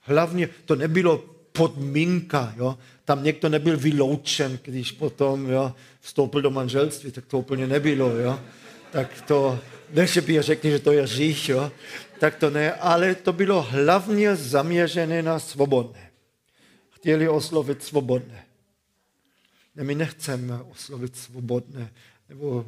Hlavně 0.01 0.49
to 0.65 0.77
nebylo 0.77 1.19
podmínka. 1.53 2.55
Jo? 2.57 2.79
Tam 3.05 3.25
někdo 3.25 3.49
nebyl 3.49 3.77
vyloučen, 3.77 4.59
když 4.63 4.93
potom 4.93 5.51
jo, 5.51 5.75
vstoupil 6.01 6.43
do 6.43 6.51
manželství, 6.51 7.13
tak 7.13 7.27
to 7.27 7.39
úplně 7.39 7.67
nebylo. 7.67 8.17
Jo? 8.17 8.41
Tak 8.91 9.21
to, 9.21 9.59
ne, 9.91 10.07
že 10.07 10.21
by 10.21 10.43
řekli, 10.43 10.71
že 10.71 10.79
to 10.79 10.93
je 10.93 11.07
řích, 11.07 11.49
jo? 11.49 11.73
tak 12.21 12.37
to 12.37 12.51
ne, 12.51 12.73
ale 12.73 13.15
to 13.15 13.33
bylo 13.33 13.63
hlavně 13.63 14.37
zaměřené 14.37 15.23
na 15.23 15.39
svobodné. 15.39 16.11
Chtěli 16.91 17.29
oslovit 17.29 17.83
svobodné. 17.83 18.45
Ne, 19.77 19.85
my 19.85 19.95
nechceme 19.95 20.63
oslovit 20.63 21.17
svobodné 21.17 21.93
nebo 22.29 22.67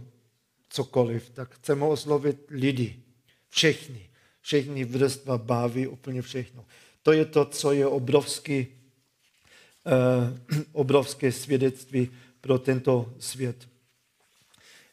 cokoliv, 0.74 1.30
tak 1.30 1.54
chceme 1.54 1.84
oslovit 1.84 2.36
lidi, 2.50 3.02
všechny, 3.48 4.10
všechny 4.40 4.84
vrstva 4.84 5.38
baví, 5.38 5.86
úplně 5.86 6.22
všechno. 6.22 6.64
To 7.02 7.12
je 7.12 7.24
to, 7.24 7.44
co 7.44 7.72
je 7.72 7.86
obrovský, 7.86 8.66
eh, 9.86 10.62
obrovské 10.72 11.32
svědectví 11.32 12.10
pro 12.40 12.58
tento 12.58 13.14
svět. 13.18 13.68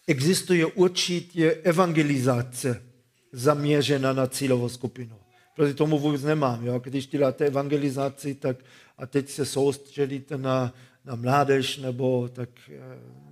Existuje 0.08 0.66
určitě 0.66 1.52
evangelizace 1.52 2.84
zaměřená 3.32 4.14
na 4.14 4.28
cílovou 4.28 4.70
skupinu. 4.70 5.18
Proti 5.56 5.74
tomu 5.74 6.00
vůbec 6.00 6.24
nemám. 6.24 6.66
Jo? 6.66 6.80
Když 6.80 7.08
děláte 7.08 7.46
evangelizaci, 7.46 8.36
tak 8.36 8.58
a 8.98 9.06
teď 9.06 9.30
se 9.30 9.46
soustředíte 9.46 10.38
na, 10.38 10.74
na 11.06 11.16
mládež 11.16 11.78
nebo 11.78 12.30
tak 12.34 12.50
eh, 12.70 12.80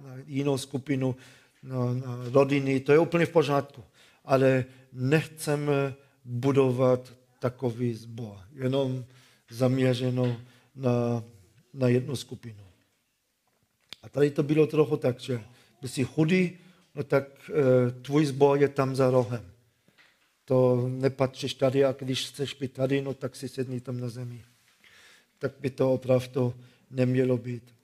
na 0.04 0.16
jinou 0.26 0.58
skupinu, 0.58 1.16
rodiny, 2.32 2.80
to 2.80 2.92
je 2.92 3.00
úplně 3.00 3.26
v 3.26 3.32
pořádku. 3.32 3.84
Ale 4.26 4.66
nechceme 4.94 5.96
budovat 6.26 7.14
takový 7.40 7.94
zbor, 7.94 8.38
jenom 8.54 9.06
zaměřeno 9.50 10.42
na, 10.76 11.24
na 11.74 11.88
jednu 11.88 12.16
skupinu. 12.16 12.64
A 14.04 14.10
tady 14.10 14.32
to 14.32 14.44
bylo 14.44 14.68
trochu 14.68 14.98
tak, 14.98 15.20
že 15.20 15.42
by 15.82 15.88
si 15.88 16.04
chudý, 16.04 16.58
no 16.96 17.04
tak 17.04 17.26
e, 17.50 17.92
tvůj 17.92 18.26
zbor 18.26 18.62
je 18.62 18.70
tam 18.70 18.96
za 18.96 19.10
rohem. 19.10 19.52
To 20.46 20.88
nepatříš 20.90 21.54
tady 21.54 21.86
a 21.86 21.92
když 21.92 22.30
chceš 22.30 22.54
být 22.54 22.74
tady, 22.74 23.02
no 23.02 23.14
tak 23.14 23.36
si 23.36 23.50
sedni 23.50 23.82
tam 23.82 24.00
na 24.00 24.10
zemi. 24.10 24.42
Tak 25.40 25.52
by 25.60 25.70
to 25.70 25.94
opravdu 25.94 26.54
nemělo 26.92 27.38
být. 27.38 27.79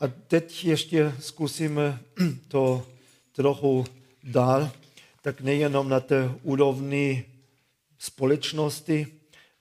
A 0.00 0.08
teď 0.08 0.64
ještě 0.64 1.14
zkusíme 1.20 2.00
to 2.48 2.86
trochu 3.32 3.84
dál, 4.24 4.70
tak 5.22 5.40
nejenom 5.40 5.88
na 5.88 6.00
té 6.00 6.30
úrovni 6.42 7.24
společnosti, 7.98 9.06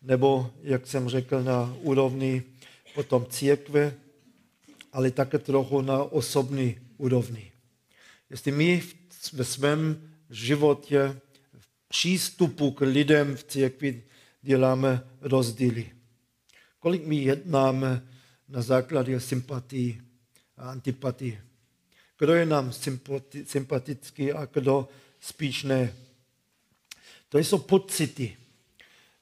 nebo, 0.02 0.52
jak 0.62 0.88
jsem 0.88 1.10
řekl, 1.10 1.44
na 1.44 1.76
úrovni 1.82 2.44
potom 2.96 3.26
církve, 3.30 3.94
ale 4.94 5.12
také 5.12 5.38
trochu 5.38 5.82
na 5.82 6.04
osobní 6.04 6.80
úrovni. 6.98 7.52
Jestli 8.30 8.52
my 8.52 8.84
ve 9.34 9.44
svém 9.44 10.12
životě, 10.30 11.20
v 11.60 11.68
přístupu 11.88 12.72
k 12.72 12.82
lidem 12.82 13.36
v 13.36 13.44
církvi 13.44 14.04
děláme 14.42 15.04
rozdíly. 15.22 15.92
Kolik 16.80 17.06
my 17.06 17.16
jednáme 17.16 18.08
na 18.50 18.62
základě 18.62 19.20
sympatii 19.20 20.07
antipatii. 20.58 21.40
Kdo 22.20 22.34
je 22.34 22.46
nám 22.46 22.72
sympatický 23.44 24.32
a 24.32 24.46
kdo 24.46 24.88
spíš 25.20 25.64
ne. 25.64 25.94
To 27.30 27.38
jsou 27.38 27.58
pocity, 27.58 28.38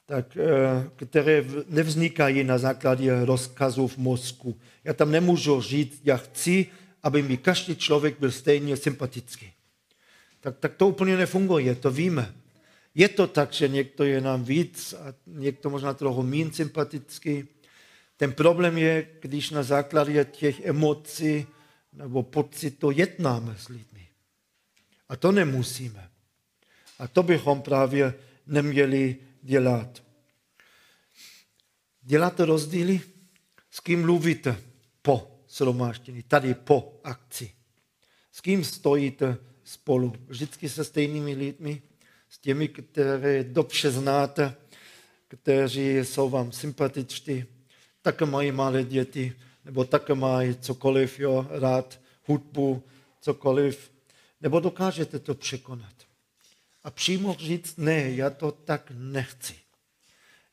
tak, 0.06 0.38
eh, 0.38 0.90
které 0.96 1.46
nevznikají 1.68 2.44
na 2.44 2.58
základě 2.58 3.26
rozkazů 3.26 3.88
v 3.88 3.98
mozku. 3.98 4.60
Já 4.84 4.94
tam 4.94 5.12
nemůžu 5.12 5.62
říct, 5.62 6.02
já 6.04 6.18
chci, 6.18 6.68
aby 7.04 7.22
mi 7.22 7.38
každý 7.38 7.76
člověk 7.76 8.20
byl 8.20 8.32
stejně 8.32 8.78
sympatický. 8.78 9.52
Tak, 10.40 10.58
tak 10.60 10.76
to 10.76 10.88
úplně 10.88 11.18
nefunguje, 11.18 11.76
to 11.76 11.92
víme. 11.92 12.36
Je 12.96 13.10
to 13.10 13.28
tak, 13.28 13.54
že 13.54 13.68
někdo 13.68 14.04
je 14.04 14.22
nám 14.22 14.44
víc 14.44 14.94
a 14.94 15.14
někdo 15.28 15.70
možná 15.70 15.94
trochu 15.94 16.24
méně 16.24 16.54
sympatický. 16.54 17.48
Ten 18.18 18.34
problém 18.34 18.78
je, 18.78 19.08
když 19.22 19.50
na 19.50 19.64
základě 19.64 20.26
těch 20.26 20.60
emocí 20.60 21.48
nebo 21.94 22.24
pocitů 22.24 22.92
jednáme 22.92 23.56
s 23.58 23.68
lidmi. 23.68 24.08
A 25.10 25.16
to 25.16 25.32
nemusíme. 25.32 26.10
A 27.00 27.08
to 27.08 27.24
bychom 27.24 27.62
právě 27.62 28.14
neměli 28.48 29.16
dělat. 29.42 30.04
Děláte 32.02 32.46
rozdíly? 32.46 33.02
S 33.72 33.80
kým 33.80 34.02
mluvíte 34.02 34.62
po 35.02 35.42
shromáždění, 35.50 36.24
tady 36.24 36.54
po 36.54 37.00
akci? 37.04 37.52
S 38.32 38.42
kým 38.42 38.64
stojíte 38.64 39.38
spolu? 39.64 40.14
Vždycky 40.28 40.70
se 40.70 40.84
stejnými 40.84 41.34
lidmi? 41.34 41.82
S 42.30 42.40
těmi, 42.40 42.68
které 42.68 43.44
dobře 43.44 43.92
znáte, 43.92 44.56
kteří 45.28 45.98
jsou 45.98 46.30
vám 46.30 46.52
sympatičtí, 46.52 47.46
také 48.06 48.26
mají 48.26 48.52
malé 48.52 48.84
děti, 48.84 49.34
nebo 49.66 49.86
také 49.86 50.14
mají 50.14 50.56
cokoliv, 50.56 51.20
jo, 51.20 51.48
rád 51.50 52.00
hudbu, 52.26 52.84
cokoliv, 53.22 53.92
nebo 54.42 54.60
dokážete 54.60 55.20
to 55.20 55.36
překonat. 55.36 55.96
A 56.84 56.92
přímo 56.92 57.34
říct, 57.34 57.78
ne, 57.78 58.12
já 58.12 58.30
to 58.30 58.52
tak 58.52 58.92
nechci. 58.94 59.54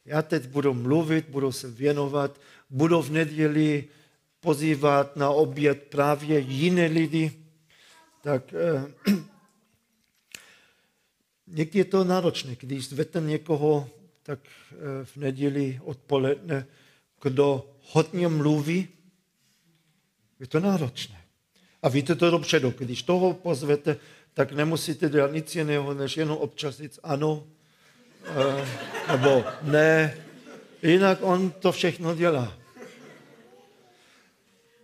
Já 0.04 0.22
teď 0.22 0.48
budu 0.48 0.74
mluvit, 0.74 1.28
budu 1.28 1.52
se 1.52 1.70
věnovat, 1.70 2.40
budu 2.70 3.02
v 3.02 3.10
neděli 3.10 3.84
pozývat 4.40 5.16
na 5.16 5.30
oběd 5.30 5.82
právě 5.82 6.38
jiné 6.38 6.86
lidi, 6.86 7.32
tak 8.22 8.54
eh, 8.54 9.12
někdy 11.46 11.78
je 11.78 11.84
to 11.84 12.04
náročné, 12.04 12.56
když 12.60 12.88
zvete 12.88 13.20
někoho, 13.20 13.88
tak 14.22 14.40
eh, 14.72 15.04
v 15.04 15.16
neděli 15.16 15.80
odpoledne, 15.84 16.66
kdo 17.22 17.70
hodně 17.92 18.28
mluví, 18.28 18.88
je 20.40 20.46
to 20.46 20.60
náročné. 20.60 21.20
A 21.82 21.88
víte 21.88 22.14
to 22.14 22.30
dobře, 22.30 22.60
když 22.78 23.02
toho 23.02 23.34
pozvete, 23.34 23.96
tak 24.34 24.52
nemusíte 24.52 25.08
dělat 25.08 25.32
nic 25.32 25.56
jiného, 25.56 25.94
než 25.94 26.16
jenom 26.16 26.36
občas 26.36 26.76
říct 26.76 27.00
ano, 27.02 27.44
eh, 28.24 28.68
nebo 29.12 29.44
ne. 29.62 30.16
Jinak 30.82 31.18
on 31.22 31.50
to 31.50 31.72
všechno 31.72 32.14
dělá. 32.14 32.58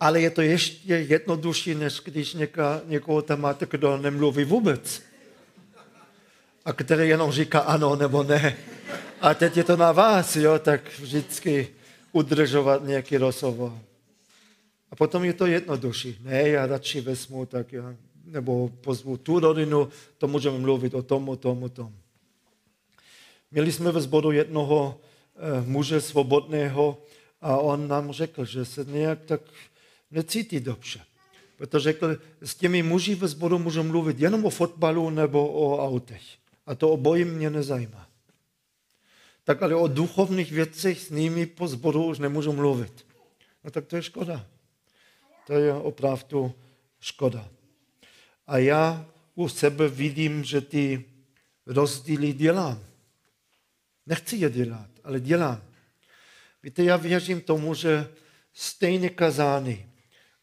Ale 0.01 0.21
je 0.21 0.31
to 0.31 0.43
ještě 0.43 0.95
jednodušší, 0.95 1.75
než 1.75 2.01
když 2.05 2.35
něka, 2.35 2.81
někoho 2.85 3.23
tam 3.23 3.41
máte, 3.41 3.67
kdo 3.71 3.97
nemluví 3.97 4.45
vůbec. 4.45 5.03
A 6.65 6.73
který 6.73 7.09
jenom 7.09 7.33
říká 7.33 7.61
ano 7.61 7.97
nebo 7.97 8.23
ne. 8.23 8.57
A 9.21 9.35
teď 9.35 9.57
je 9.57 9.65
to 9.65 9.77
na 9.77 9.93
vás, 9.93 10.37
jo, 10.37 10.59
tak 10.59 10.99
vždycky 10.99 11.78
udržovat 12.13 12.85
nějaký 12.85 13.17
rozhovor. 13.17 13.73
A 14.91 14.97
potom 14.97 15.25
je 15.25 15.33
to 15.33 15.47
jednodušší. 15.47 16.19
Ne, 16.21 16.49
já 16.49 16.67
radši 16.67 17.01
vezmu, 17.01 17.47
tak 17.47 17.73
já, 17.73 17.95
nebo 18.25 18.69
pozvu 18.69 19.17
tu 19.17 19.41
rodinu, 19.41 19.89
to 20.19 20.29
můžeme 20.29 20.59
mluvit 20.59 20.95
o 20.95 21.03
tom, 21.03 21.29
o 21.29 21.37
tom, 21.37 21.63
o 21.63 21.69
tom. 21.69 21.93
Měli 23.51 23.73
jsme 23.73 23.93
ve 23.93 24.01
sboru 24.01 24.33
jednoho 24.33 25.01
eh, 25.37 25.65
muže 25.67 26.01
svobodného 26.01 27.03
a 27.41 27.57
on 27.59 27.89
nám 27.89 28.13
řekl, 28.13 28.45
že 28.45 28.65
se 28.65 28.85
nějak 28.85 29.25
tak 29.25 29.41
necítí 30.11 30.61
dobře. 30.61 31.01
Protože 31.57 31.83
řekl, 31.83 32.17
s 32.41 32.55
těmi 32.55 32.83
muži 32.83 33.15
ve 33.15 33.29
sboru 33.29 33.59
můžu 33.59 33.83
mluvit 33.83 34.21
jenom 34.21 34.45
o 34.45 34.51
fotbalu 34.51 35.11
nebo 35.11 35.49
o 35.49 35.85
autech. 35.85 36.23
A 36.67 36.75
to 36.75 36.91
obojí 36.91 37.25
mě 37.25 37.51
nezajímá. 37.51 38.08
Tak 39.49 39.63
ale 39.63 39.75
o 39.75 39.89
duchovních 39.89 40.53
věcech 40.53 41.01
s 41.01 41.11
nimi 41.11 41.47
po 41.47 41.69
sboru 41.69 42.05
už 42.05 42.19
nemůžu 42.19 42.53
mluvit. 42.53 43.07
No 43.65 43.71
tak 43.71 43.87
to 43.87 43.97
je 43.97 44.03
škoda. 44.03 44.47
To 45.47 45.53
je 45.53 45.75
opravdu 45.75 46.55
škoda. 47.01 47.49
A 48.47 48.59
já 48.59 49.07
u 49.35 49.49
sebe 49.49 49.89
vidím, 49.89 50.45
že 50.45 50.61
ty 50.61 51.05
rozdíly 51.67 52.33
dělám. 52.33 52.85
Nechci 54.07 54.37
je 54.37 54.51
dělat, 54.51 54.91
ale 55.05 55.21
dělám. 55.21 55.63
Víte, 56.63 56.85
já 56.85 56.97
věřím 56.97 57.41
tomu, 57.41 57.75
že 57.75 58.09
stejné 58.53 59.09
kazání 59.09 59.91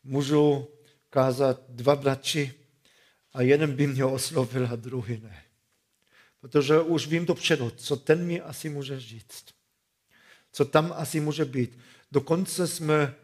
můžu 0.04 0.68
kázat 1.10 1.62
dva 1.70 1.96
bratři 1.96 2.54
a 3.34 3.41
jeden 3.41 3.76
by 3.76 3.88
mě 3.88 4.06
oslovil 4.06 4.68
a 4.72 4.76
druhý 4.76 5.22
ne. 5.24 5.44
Protože 6.49 6.79
už 6.79 7.08
vím 7.08 7.25
dopředu, 7.25 7.69
co 7.69 7.95
ten 7.95 8.25
mi 8.25 8.41
asi 8.41 8.69
může 8.69 8.99
říct. 8.99 9.45
Co 10.51 10.65
tam 10.65 10.93
asi 10.95 11.19
může 11.19 11.45
být. 11.45 11.79
Dokonce 12.12 12.67
jsme 12.67 13.15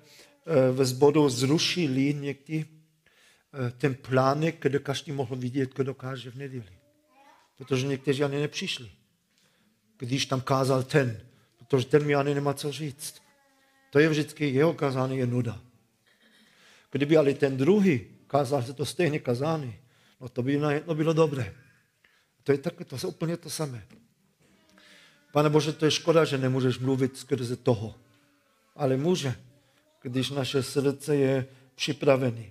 Eh, 0.46 0.72
ve 0.72 0.86
zboru 0.86 1.30
zrušili 1.30 2.14
někdy 2.14 2.66
eh, 2.66 3.72
ten 3.78 3.96
plánek, 3.96 4.56
kde 4.60 4.80
každý 4.80 5.12
mohl 5.12 5.36
vidět, 5.36 5.74
kdo 5.74 5.84
dokáže 5.84 6.32
v 6.32 6.36
neděli. 6.36 6.72
Protože 7.58 7.88
někteří 7.88 8.24
ani 8.24 8.40
nepřišli. 8.40 8.90
Když 9.98 10.26
tam 10.26 10.42
kázal 10.42 10.84
ten, 10.84 11.22
protože 11.58 11.86
ten 11.86 12.06
mi 12.06 12.16
ani 12.16 12.36
nemá 12.36 12.54
co 12.54 12.72
říct. 12.72 13.22
To 13.90 14.00
je 14.00 14.10
vždycky, 14.10 14.50
jeho 14.50 14.74
kazání 14.74 15.18
je 15.18 15.28
nuda. 15.28 15.62
Kdyby 16.92 17.18
ale 17.18 17.34
ten 17.34 17.58
druhý 17.58 18.06
kázal 18.28 18.64
se 18.64 18.74
to 18.74 18.86
stejně 18.86 19.20
kazání, 19.20 19.76
no 20.22 20.30
to 20.30 20.44
by 20.44 20.58
najedno 20.58 20.96
bylo 20.96 21.14
dobré. 21.14 21.56
To 22.44 22.52
je 22.52 22.58
tak, 22.58 22.74
to 22.88 22.96
je 22.96 23.08
úplně 23.08 23.38
to 23.38 23.50
samé. 23.50 23.88
Pane 25.32 25.50
Bože, 25.50 25.74
to 25.74 25.86
je 25.86 25.92
škoda, 25.92 26.26
že 26.26 26.38
nemůžeš 26.38 26.80
mluvit 26.80 27.18
skrze 27.18 27.56
toho. 27.56 27.96
Ale 28.76 28.98
může, 28.98 29.36
když 30.02 30.30
naše 30.30 30.64
srdce 30.64 31.16
je 31.16 31.48
připravené. 31.76 32.46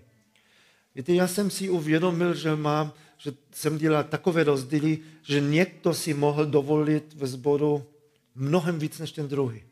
Víte, 0.95 1.13
já 1.13 1.27
jsem 1.27 1.51
si 1.51 1.69
uvědomil, 1.69 2.35
že 2.35 2.57
mám, 2.57 2.93
že 3.19 3.33
jsem 3.53 3.79
dělal 3.79 4.05
takové 4.05 4.45
rozdíly, 4.45 4.99
že 5.23 5.41
někdo 5.41 5.95
si 5.95 6.15
mohl 6.15 6.47
dovolit 6.47 7.15
ve 7.15 7.27
sboru 7.27 7.87
mnohem 8.35 8.79
víc 8.79 8.99
než 8.99 9.13
ten 9.13 9.29
druhý. 9.29 9.63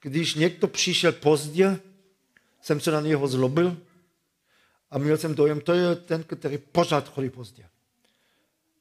Když 0.00 0.34
někdo 0.34 0.68
přišel 0.68 1.12
pozdě, 1.12 1.80
jsem 2.60 2.80
se 2.80 2.90
na 2.90 3.00
něho 3.00 3.28
zlobil 3.28 3.76
a 4.90 4.98
měl 4.98 5.16
jsem 5.16 5.34
dojem, 5.34 5.60
to 5.60 5.72
je 5.72 5.96
ten, 5.96 6.24
který 6.24 6.58
pořád 6.58 7.08
chodí 7.08 7.30
pozdě. 7.30 7.64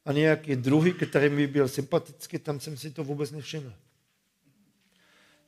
A 0.06 0.12
nějaký 0.12 0.56
druhý, 0.56 0.94
který 0.94 1.30
mi 1.30 1.48
byl 1.48 1.68
sympatický, 1.68 2.39
tam 2.39 2.60
jsem 2.60 2.78
si 2.78 2.92
to 2.92 3.04
vůbec 3.04 3.32
nevšiml. 3.32 3.74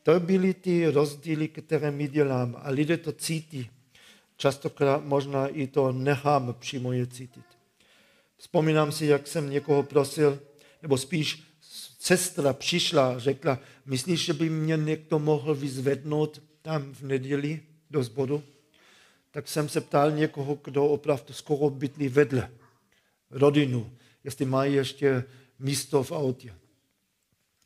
To 0.03 0.19
byly 0.19 0.53
ty 0.53 0.87
rozdíly, 0.87 1.47
které 1.47 1.91
my 1.91 2.07
děláme 2.07 2.57
a 2.57 2.69
lidé 2.69 2.97
to 2.97 3.11
cítí. 3.11 3.69
Častokrát 4.37 5.05
možná 5.05 5.47
i 5.47 5.67
to 5.67 5.91
necháme 5.91 6.53
přímo 6.53 6.93
je 6.93 7.07
cítit. 7.07 7.45
Vzpomínám 8.37 8.91
si, 8.91 9.05
jak 9.05 9.27
jsem 9.27 9.49
někoho 9.49 9.83
prosil, 9.83 10.39
nebo 10.81 10.97
spíš 10.97 11.43
sestra 11.99 12.53
přišla 12.53 13.13
a 13.13 13.19
řekla, 13.19 13.59
myslíš, 13.85 14.25
že 14.25 14.33
by 14.33 14.49
mě 14.49 14.77
někdo 14.77 15.19
mohl 15.19 15.55
vyzvednout 15.55 16.41
tam 16.61 16.93
v 16.93 17.01
neděli 17.01 17.61
do 17.91 18.03
zboru? 18.03 18.43
Tak 19.31 19.47
jsem 19.47 19.69
se 19.69 19.81
ptal 19.81 20.11
někoho, 20.11 20.59
kdo 20.63 20.85
opravdu 20.85 21.33
skoro 21.33 21.69
bydlí 21.69 22.09
vedle, 22.09 22.51
rodinu, 23.31 23.91
jestli 24.25 24.45
mají 24.45 24.73
ještě 24.73 25.23
místo 25.59 26.03
v 26.03 26.11
autě. 26.11 26.55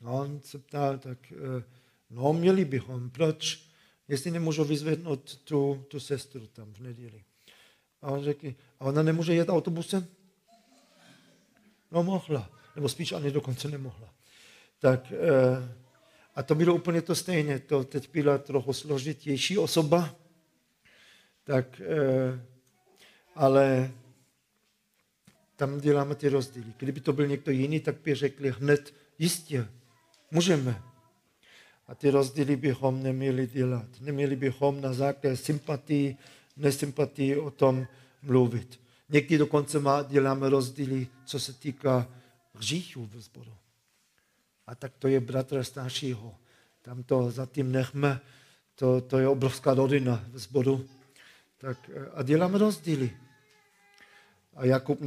No, 0.01 0.13
on 0.13 0.39
se 0.43 0.59
ptal, 0.59 0.97
tak 0.97 1.31
eh, 1.31 1.63
no, 2.09 2.33
měli 2.33 2.65
bychom, 2.65 3.09
proč? 3.09 3.69
Jestli 4.07 4.31
nemůžu 4.31 4.63
vyzvednout 4.63 5.35
tu, 5.35 5.85
tu 5.87 5.99
sestru 5.99 6.47
tam 6.47 6.73
v 6.73 6.79
neděli. 6.79 7.23
A 8.01 8.11
on 8.11 8.23
řekl, 8.23 8.47
a 8.79 8.85
ona 8.85 9.03
nemůže 9.03 9.33
jet 9.33 9.49
autobusem? 9.49 10.07
No 11.91 12.03
mohla, 12.03 12.49
nebo 12.75 12.89
spíš 12.89 13.11
ani 13.11 13.31
dokonce 13.31 13.67
nemohla. 13.67 14.13
Tak 14.79 15.11
eh, 15.11 15.75
a 16.35 16.43
to 16.43 16.55
bylo 16.55 16.75
úplně 16.75 17.01
to 17.01 17.15
stejné. 17.15 17.59
To 17.59 17.83
teď 17.83 18.09
byla 18.13 18.37
trochu 18.37 18.73
složitější 18.73 19.57
osoba, 19.57 20.15
tak, 21.43 21.81
eh, 21.81 22.45
ale 23.35 23.91
tam 25.59 25.79
děláme 25.79 26.15
ty 26.15 26.29
rozdíly. 26.29 26.73
Kdyby 26.77 27.01
to 27.01 27.13
byl 27.13 27.27
někdo 27.27 27.51
jiný, 27.51 27.79
tak 27.79 27.95
by 28.01 28.15
řekli 28.15 28.51
hned, 28.51 28.93
jistě, 29.19 29.67
můžeme. 30.31 30.81
A 31.87 31.95
ty 31.95 32.09
rozdíly 32.09 32.55
bychom 32.55 33.03
neměli 33.03 33.47
dělat. 33.47 33.85
Neměli 34.01 34.35
bychom 34.35 34.81
na 34.81 34.93
základě 34.93 35.37
sympatii, 35.37 36.17
nesympatii 36.57 37.37
o 37.37 37.51
tom 37.51 37.87
mluvit. 38.21 38.79
Někdy 39.09 39.37
dokonce 39.37 39.79
má, 39.79 40.03
děláme 40.03 40.49
rozdíly, 40.49 41.07
co 41.25 41.39
se 41.39 41.53
týká 41.53 42.07
hříchů 42.53 43.05
ve 43.05 43.19
sboru. 43.19 43.53
A 44.67 44.75
tak 44.75 44.93
to 44.99 45.07
je 45.07 45.19
bratr 45.19 45.63
staršího. 45.63 46.35
Tam 46.81 47.03
to 47.03 47.31
zatím 47.31 47.71
nechme, 47.71 48.19
to, 48.75 49.01
to 49.01 49.17
je 49.17 49.27
obrovská 49.27 49.73
rodina 49.73 50.23
ve 50.27 50.39
sboru. 50.39 50.85
Tak, 51.57 51.89
a 52.13 52.23
děláme 52.23 52.57
rozdíly. 52.57 53.11
A 54.59 54.65
Jakub 54.65 55.01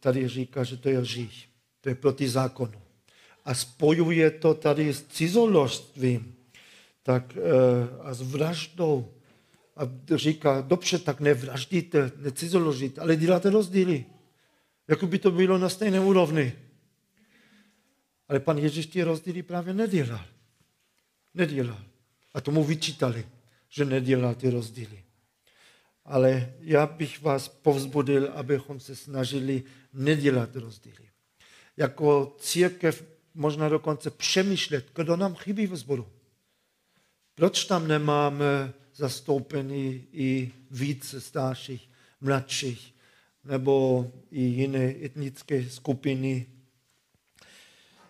tady 0.00 0.28
říká, 0.28 0.64
že 0.64 0.76
to 0.76 0.88
je 0.88 0.98
hřích. 0.98 1.48
To 1.80 1.88
je 1.88 1.94
proti 1.94 2.28
zákonu. 2.28 2.80
A 3.44 3.54
spojuje 3.54 4.30
to 4.30 4.54
tady 4.54 4.94
s 4.94 5.02
cizoložstvím 5.02 6.34
tak, 7.02 7.36
eh, 7.36 7.40
a 8.00 8.14
s 8.14 8.22
vraždou. 8.22 9.12
A 9.76 9.82
říká, 10.14 10.60
dobře, 10.60 10.98
tak 10.98 11.20
nevraždíte, 11.20 12.12
necizoložíte, 12.16 13.00
ale 13.00 13.16
děláte 13.16 13.50
rozdíly. 13.50 14.04
Jako 14.88 15.06
by 15.06 15.18
to 15.18 15.30
bylo 15.30 15.58
na 15.58 15.68
stejné 15.68 16.00
úrovni. 16.00 16.52
Ale 18.28 18.40
pan 18.40 18.58
Ježíš 18.58 18.86
ty 18.86 19.02
rozdíly 19.02 19.42
právě 19.42 19.74
nedělal. 19.74 20.24
Nedělal. 21.34 21.80
A 22.34 22.40
tomu 22.40 22.64
vyčítali, 22.64 23.26
že 23.68 23.84
nedělal 23.84 24.34
ty 24.34 24.50
rozdíly. 24.50 25.07
Ale 26.08 26.52
já 26.60 26.86
bych 26.86 27.22
vás 27.22 27.48
povzbudil, 27.48 28.32
abychom 28.34 28.80
se 28.80 28.96
snažili 28.96 29.62
nedělat 29.92 30.56
rozdíly. 30.56 31.08
Jako 31.76 32.36
církev 32.38 33.04
možná 33.34 33.68
dokonce 33.68 34.10
přemýšlet, 34.10 34.86
kdo 34.94 35.16
nám 35.16 35.34
chybí 35.34 35.66
v 35.66 35.76
sboru. 35.76 36.08
Proč 37.34 37.64
tam 37.64 37.88
nemáme 37.88 38.72
zastoupený 38.94 40.06
i 40.12 40.52
více 40.70 41.20
starších, 41.20 41.90
mladších, 42.20 42.94
nebo 43.44 44.06
i 44.30 44.42
jiné 44.42 44.94
etnické 45.04 45.70
skupiny, 45.70 46.46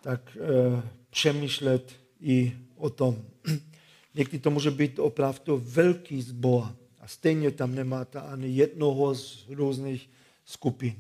tak 0.01 0.37
e, 0.37 0.83
přemýšlet 1.11 1.97
i 2.21 2.57
o 2.77 2.91
tom. 2.91 3.25
Někdy 4.15 4.39
to 4.39 4.51
může 4.51 4.71
být 4.71 4.99
opravdu 4.99 5.63
velký 5.65 6.23
zbor 6.23 6.77
stejně 7.09 7.51
tam 7.51 7.75
nemáte 7.75 8.21
ani 8.21 8.49
jednoho 8.49 9.15
z 9.15 9.45
různých 9.49 10.11
skupin. 10.45 10.97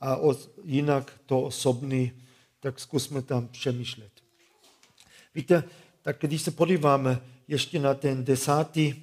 A 0.00 0.18
jinak 0.64 1.20
to 1.26 1.40
osobní, 1.40 2.12
tak 2.60 2.80
zkusme 2.80 3.22
tam 3.22 3.48
přemýšlet. 3.48 4.12
Víte, 5.34 5.64
tak 6.02 6.16
když 6.20 6.42
se 6.42 6.50
podíváme 6.50 7.20
ještě 7.48 7.78
na 7.78 7.94
ten 7.94 8.24
desátý 8.24 8.94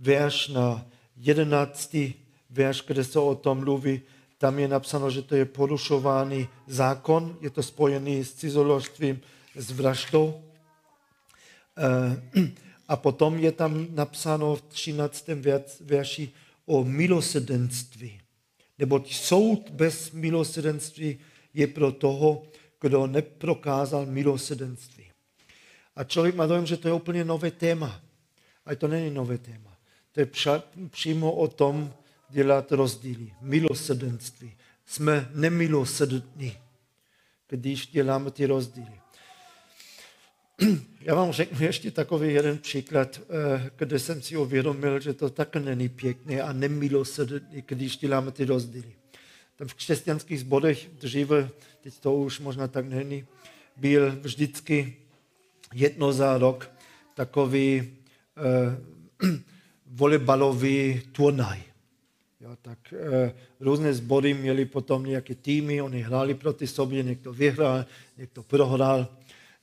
verš, 0.00 0.48
na 0.48 0.86
jedenáctý 1.16 2.14
verš, 2.50 2.84
kde 2.86 3.04
se 3.04 3.18
o 3.18 3.34
tom 3.34 3.58
mluví, 3.58 4.00
tam 4.38 4.58
je 4.58 4.68
napsáno, 4.68 5.10
že 5.10 5.22
to 5.22 5.34
je 5.34 5.44
porušovaný 5.44 6.48
zákon, 6.66 7.36
je 7.40 7.50
to 7.50 7.62
spojený 7.62 8.24
s 8.24 8.34
cizoložstvím, 8.34 9.20
s 9.54 9.70
vraždou. 9.70 10.42
Eh, 11.78 12.22
a 12.88 12.96
potom 12.96 13.38
je 13.38 13.52
tam 13.52 13.86
napsáno 13.90 14.56
v 14.56 14.62
13. 14.62 15.28
verši 15.80 16.30
o 16.66 16.84
milosedenství. 16.84 18.20
Neboť 18.78 19.14
soud 19.14 19.70
bez 19.70 20.10
milosedenství 20.12 21.18
je 21.54 21.66
pro 21.66 21.92
toho, 21.92 22.42
kdo 22.80 23.06
neprokázal 23.06 24.06
milosedenství. 24.06 25.04
A 25.96 26.04
člověk 26.04 26.34
má 26.34 26.46
dojem, 26.46 26.66
že 26.66 26.76
to 26.76 26.88
je 26.88 26.94
úplně 26.94 27.24
nové 27.24 27.50
téma. 27.50 28.00
A 28.66 28.74
to 28.74 28.88
není 28.88 29.10
nové 29.10 29.38
téma. 29.38 29.76
To 30.12 30.20
je 30.20 30.28
přímo 30.90 31.32
o 31.32 31.48
tom 31.48 31.94
dělat 32.30 32.72
rozdíly. 32.72 33.32
Milosedenství. 33.40 34.52
Jsme 34.86 35.28
nemilosrdní, 35.34 36.56
když 37.48 37.86
děláme 37.86 38.30
ty 38.30 38.46
rozdíly. 38.46 39.00
Já 41.00 41.14
vám 41.14 41.32
řeknu 41.32 41.66
ještě 41.66 41.90
takový 41.90 42.34
jeden 42.34 42.58
příklad, 42.58 43.20
eh, 43.20 43.70
kde 43.76 43.98
jsem 43.98 44.22
si 44.22 44.36
uvědomil, 44.36 45.00
že 45.00 45.14
to 45.14 45.30
tak 45.30 45.56
není 45.56 45.88
pěkné 45.88 46.42
a 46.42 46.52
nemilosrdný, 46.52 47.64
když 47.66 47.96
děláme 47.96 48.32
ty 48.32 48.44
rozdíly. 48.44 48.92
Tam 49.56 49.68
v 49.68 49.74
křesťanských 49.74 50.40
zbodech 50.40 50.88
dříve, 51.00 51.50
teď 51.80 52.00
to 52.00 52.14
už 52.14 52.40
možná 52.40 52.68
tak 52.68 52.86
není, 52.86 53.26
byl 53.76 54.16
vždycky 54.20 54.96
jedno 55.74 56.12
za 56.12 56.38
rok 56.38 56.70
takový 57.14 57.82
eh, 58.36 59.28
volejbalový 59.86 61.02
turnaj. 61.12 61.62
Jo, 62.40 62.56
tak 62.62 62.78
eh, 62.92 63.34
různé 63.60 63.94
sbory 63.94 64.34
měli 64.34 64.64
potom 64.64 65.04
nějaké 65.04 65.34
týmy, 65.34 65.82
oni 65.82 66.02
hráli 66.02 66.34
proti 66.34 66.66
sobě, 66.66 67.02
někdo 67.02 67.32
vyhrál, 67.32 67.84
někdo 68.16 68.42
prohrál. 68.42 69.08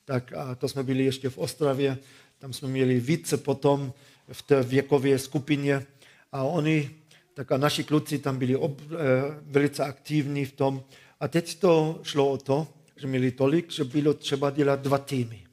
Tak 0.06 0.32
a 0.32 0.54
to 0.54 0.68
jsme 0.68 0.82
byli 0.82 1.04
ještě 1.04 1.30
v 1.30 1.38
Ostravě, 1.38 1.98
tam 2.38 2.52
jsme 2.52 2.68
měli 2.68 3.00
více 3.00 3.36
potom 3.36 3.92
v 4.32 4.42
té 4.42 4.62
věkové 4.62 5.18
skupině 5.18 5.86
a 6.32 6.42
oni, 6.42 6.90
tak 7.34 7.52
a 7.52 7.56
naši 7.56 7.84
kluci 7.84 8.18
tam 8.18 8.38
byli 8.38 8.56
ob, 8.56 8.80
eh, 8.80 8.96
velice 9.42 9.84
aktivní 9.84 10.44
v 10.44 10.52
tom. 10.52 10.84
A 11.20 11.28
teď 11.28 11.58
to 11.58 12.00
šlo 12.02 12.30
o 12.30 12.38
to, 12.38 12.68
že 12.96 13.06
měli 13.06 13.30
tolik, 13.30 13.72
že 13.72 13.84
bylo 13.84 14.14
třeba 14.14 14.50
dělat 14.50 14.80
dva 14.80 14.98
týmy. 14.98 15.46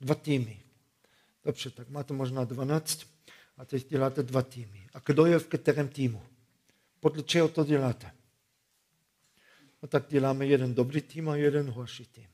Dva 0.00 0.14
týmy. 0.14 0.60
Dobře, 1.44 1.70
tak 1.70 1.88
máte 1.88 2.14
možná 2.14 2.44
12 2.44 3.06
a 3.56 3.64
teď 3.64 3.88
děláte 3.88 4.22
dva 4.22 4.42
týmy. 4.42 4.86
A 4.94 4.98
kdo 5.06 5.26
je 5.26 5.38
v 5.38 5.46
kterém 5.46 5.88
týmu? 5.88 6.22
Podle 7.00 7.22
čeho 7.22 7.48
to 7.48 7.64
děláte? 7.64 8.10
No 9.82 9.88
tak 9.88 10.04
děláme 10.08 10.46
jeden 10.46 10.74
dobrý 10.74 11.02
tým 11.02 11.28
a 11.28 11.36
jeden 11.36 11.70
horší 11.70 12.06
tým. 12.06 12.26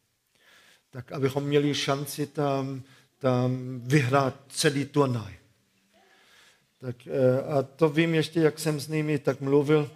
Tak 0.90 1.12
abychom 1.12 1.44
měli 1.44 1.74
šanci 1.74 2.26
tam, 2.26 2.82
tam 3.18 3.80
vyhrát 3.80 4.34
celý 4.48 4.84
turnaj. 4.84 5.38
Tak, 6.78 7.06
eh, 7.06 7.42
a 7.42 7.62
to 7.62 7.88
vím 7.88 8.14
ještě, 8.14 8.40
jak 8.40 8.58
jsem 8.58 8.80
s 8.80 8.88
nimi 8.88 9.18
tak 9.18 9.40
mluvil 9.40 9.90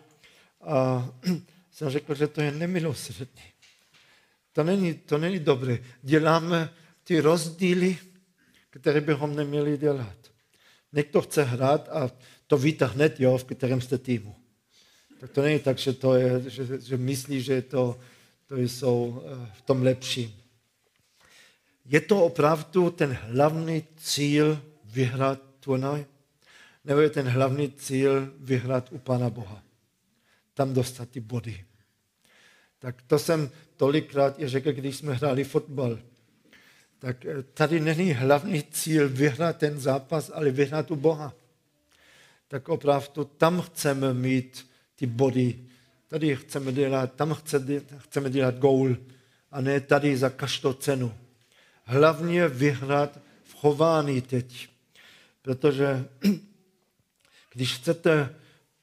a 0.61 1.09
jsem 1.71 1.91
řekl, 1.91 2.15
že 2.15 2.29
to 2.29 2.41
je 2.41 2.53
nemilosrdný. 2.53 3.43
To 4.53 4.65
není, 4.65 4.95
to 4.95 5.19
není 5.19 5.39
dobré. 5.39 5.79
Děláme 6.03 6.71
ty 7.05 7.21
rozdíly, 7.21 7.99
které 8.71 9.01
bychom 9.01 9.37
neměli 9.37 9.79
dělat. 9.79 10.17
Někdo 10.93 11.21
chce 11.21 11.43
hrát 11.43 11.89
a 11.89 12.11
to 12.47 12.57
víte 12.57 12.87
hned, 12.87 13.21
jo, 13.21 13.39
v 13.39 13.45
kterém 13.45 13.81
jste 13.81 13.99
týmu. 13.99 14.37
Tak 15.21 15.31
to 15.31 15.43
není 15.43 15.59
tak, 15.59 15.79
že, 15.79 15.93
to 15.93 16.15
je, 16.15 16.51
že, 16.51 16.81
že 16.81 16.97
myslí, 16.97 17.43
že 17.43 17.63
to, 17.63 18.01
to 18.47 18.57
jsou 18.57 19.23
eh, 19.25 19.51
v 19.55 19.63
tom 19.63 19.83
lepší. 19.83 20.42
Je 21.85 22.01
to 22.01 22.25
opravdu 22.25 22.91
ten 22.91 23.19
hlavní 23.23 23.85
cíl 23.97 24.63
vyhrát 24.85 25.43
turnaj? 25.61 26.05
Nebo 26.85 27.01
je 27.01 27.11
ten 27.11 27.29
hlavní 27.29 27.73
cíl 27.73 28.33
vyhrát 28.39 28.93
u 28.93 28.99
Pana 28.99 29.31
Boha? 29.31 29.63
Tam 30.55 30.75
dostat 30.75 31.09
ty 31.09 31.21
body. 31.21 31.65
Tak 32.79 33.03
to 33.03 33.19
jsem 33.19 33.51
tolikrát 33.77 34.41
i 34.41 34.49
řekl, 34.49 34.73
když 34.73 34.97
jsme 34.97 35.15
hráli 35.15 35.45
fotbal. 35.45 35.99
Tak 36.99 37.27
eh, 37.27 37.43
tady 37.43 37.81
není 37.81 38.13
hlavní 38.13 38.63
cíl 38.63 39.09
vyhrát 39.09 39.57
ten 39.57 39.81
zápas, 39.81 40.31
ale 40.35 40.51
vyhrát 40.51 40.91
u 40.91 40.97
Boha. 40.97 41.35
Tak 42.49 42.69
opravdu 42.69 43.25
tam 43.25 43.61
chceme 43.61 44.15
mít 44.15 44.67
ty 44.95 45.07
body. 45.07 45.59
Tady 46.09 46.37
chceme 46.37 46.73
dělat, 46.73 47.15
tam 47.15 47.37
chceme 47.99 48.31
dělat 48.31 48.59
gól 48.59 48.97
a 49.51 49.61
ne 49.61 49.81
tady 49.81 50.17
za 50.17 50.31
každou 50.31 50.73
cenu. 50.73 51.15
Hlavně 51.93 52.49
vyhrát 52.49 53.21
v 53.45 53.55
chování 53.55 54.21
teď. 54.21 54.69
Protože 55.43 56.09
když 57.53 57.77
chcete 57.77 58.35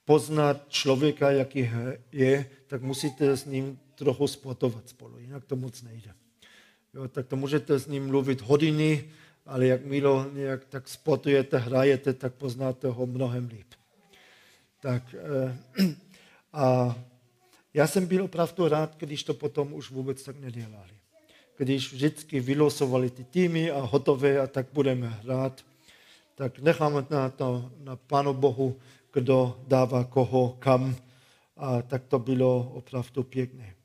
poznat 0.05 0.65
člověka, 0.69 1.31
jaký 1.31 1.69
je, 2.11 2.49
tak 2.67 2.81
musíte 2.81 3.37
s 3.37 3.45
ním 3.45 3.79
trochu 3.95 4.27
sportovat 4.27 4.89
spolu, 4.89 5.19
jinak 5.19 5.45
to 5.45 5.55
moc 5.55 5.81
nejde. 5.81 6.13
Jo, 6.93 7.07
tak 7.07 7.27
to 7.27 7.35
můžete 7.35 7.79
s 7.79 7.87
ním 7.87 8.07
mluvit 8.07 8.41
hodiny, 8.41 9.09
ale 9.45 9.65
jak 9.65 9.85
Milo 9.85 10.29
nějak 10.33 10.65
tak 10.65 10.87
sportujete, 10.87 11.57
hrajete, 11.57 12.13
tak 12.13 12.33
poznáte 12.33 12.87
ho 12.87 13.05
mnohem 13.05 13.47
líp. 13.47 13.73
Tak, 14.81 15.15
eh, 15.17 15.57
a 16.53 16.95
já 17.73 17.87
jsem 17.87 18.05
byl 18.05 18.23
opravdu 18.23 18.67
rád, 18.67 18.97
když 18.97 19.23
to 19.23 19.33
potom 19.33 19.73
už 19.73 19.91
vůbec 19.91 20.23
tak 20.23 20.39
nedělali. 20.39 20.98
Když 21.59 21.93
vždycky 21.93 22.39
vylosovali 22.39 23.09
ty 23.09 23.23
týmy 23.23 23.71
a 23.71 23.79
hotové 23.79 24.39
a 24.39 24.47
tak 24.47 24.67
budeme 24.73 25.07
hrát, 25.07 25.65
tak 26.35 26.59
necháme 26.59 27.05
na 27.09 27.29
to 27.29 27.71
na 27.83 27.95
Pánu 27.95 28.33
Bohu, 28.33 28.79
kdo 29.13 29.59
dává 29.67 30.03
koho 30.03 30.55
kam. 30.59 30.95
A 31.57 31.81
tak 31.81 32.03
to 32.07 32.19
bylo 32.19 32.71
opravdu 32.73 33.23
pěkné. 33.23 33.75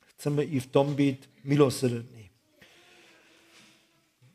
Chceme 0.00 0.42
i 0.42 0.60
v 0.60 0.66
tom 0.66 0.94
být 0.94 1.30
milosrdní. 1.44 2.30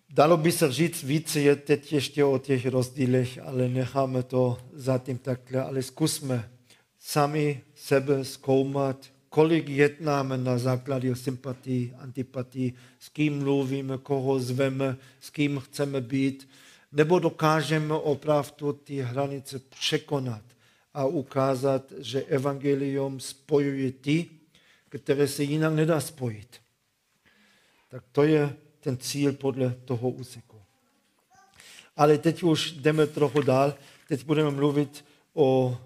Dalo 0.10 0.38
by 0.38 0.51
se 0.51 0.71
říct 0.71 1.04
více 1.04 1.39
je 1.39 1.56
teď 1.56 1.93
ještě 1.93 2.23
o 2.23 2.38
těch 2.38 2.65
rozdílech, 2.65 3.39
ale 3.43 3.69
necháme 3.69 4.23
to 4.23 4.58
zatím 4.73 5.17
takhle, 5.17 5.63
ale 5.63 5.84
zkusme 5.84 6.51
sami 6.99 7.62
sebe 7.75 8.25
zkoumat, 8.25 9.14
kolik 9.36 9.69
jednáme 9.69 10.38
na 10.38 10.58
základě 10.58 11.15
sympatii, 11.15 11.93
antipatii, 12.00 12.74
s 13.00 13.10
kým 13.10 13.43
mluvíme, 13.43 13.98
koho 13.98 14.39
zveme, 14.39 14.98
s 15.19 15.30
kým 15.30 15.60
chceme 15.60 16.02
být, 16.02 16.50
nebo 16.91 17.19
dokážeme 17.19 17.93
opravdu 17.93 18.74
ty 18.74 19.02
hranice 19.02 19.60
překonat 19.60 20.41
a 20.93 21.06
ukázat, 21.06 21.93
že 21.98 22.24
evangelium 22.24 23.19
spojuje 23.19 23.91
ty, 23.91 24.30
které 24.89 25.28
se 25.28 25.43
jinak 25.43 25.74
nedá 25.74 26.00
spojit. 26.00 26.62
Tak 27.91 28.04
to 28.12 28.24
je 28.24 28.56
ten 28.80 28.98
cíl 28.98 29.34
podle 29.34 29.76
toho 29.86 30.10
úseku. 30.10 30.62
Ale 31.95 32.17
teď 32.17 32.43
už 32.43 32.71
jdeme 32.71 33.08
trochu 33.08 33.41
dál. 33.41 33.76
Teď 34.08 34.26
budeme 34.26 34.52
mluvit 34.52 35.06
o 35.34 35.78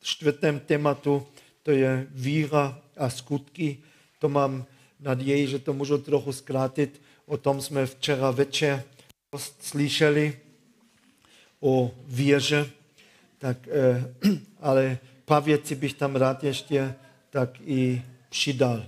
čtvrtém 0.00 0.60
tématu, 0.60 1.26
to 1.62 1.70
je 1.70 2.06
víra 2.10 2.82
a 2.96 3.10
skutky. 3.10 3.78
To 4.18 4.28
mám 4.28 4.66
naději, 5.00 5.46
že 5.46 5.58
to 5.58 5.72
můžu 5.72 5.98
trochu 5.98 6.32
zkrátit. 6.32 7.02
O 7.26 7.36
tom 7.36 7.60
jsme 7.60 7.86
včera 7.86 8.30
večer 8.30 8.84
slyšeli 9.60 10.38
o 11.60 11.90
víře, 12.06 12.70
tak, 13.38 13.68
eh, 13.68 14.14
ale 14.60 14.98
pár 15.24 15.42
věcí 15.42 15.74
bych 15.74 15.94
tam 15.94 16.16
rád 16.16 16.44
ještě 16.44 16.94
tak 17.30 17.60
i 17.60 18.02
přidal. 18.28 18.86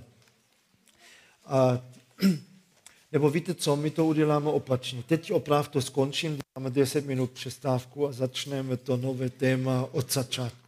A, 1.45 1.81
nebo 3.11 3.29
víte 3.29 3.53
co, 3.53 3.75
my 3.75 3.89
to 3.89 4.05
uděláme 4.05 4.49
opačně. 4.49 5.03
Teď 5.03 5.31
opravdu 5.31 5.81
skončím, 5.81 6.39
dáme 6.55 6.69
10 6.69 7.05
minut 7.05 7.31
přestávku 7.31 8.07
a 8.07 8.11
začneme 8.11 8.77
to 8.77 8.97
nové 8.97 9.29
téma 9.29 9.87
od 9.91 10.13
začátku. 10.13 10.62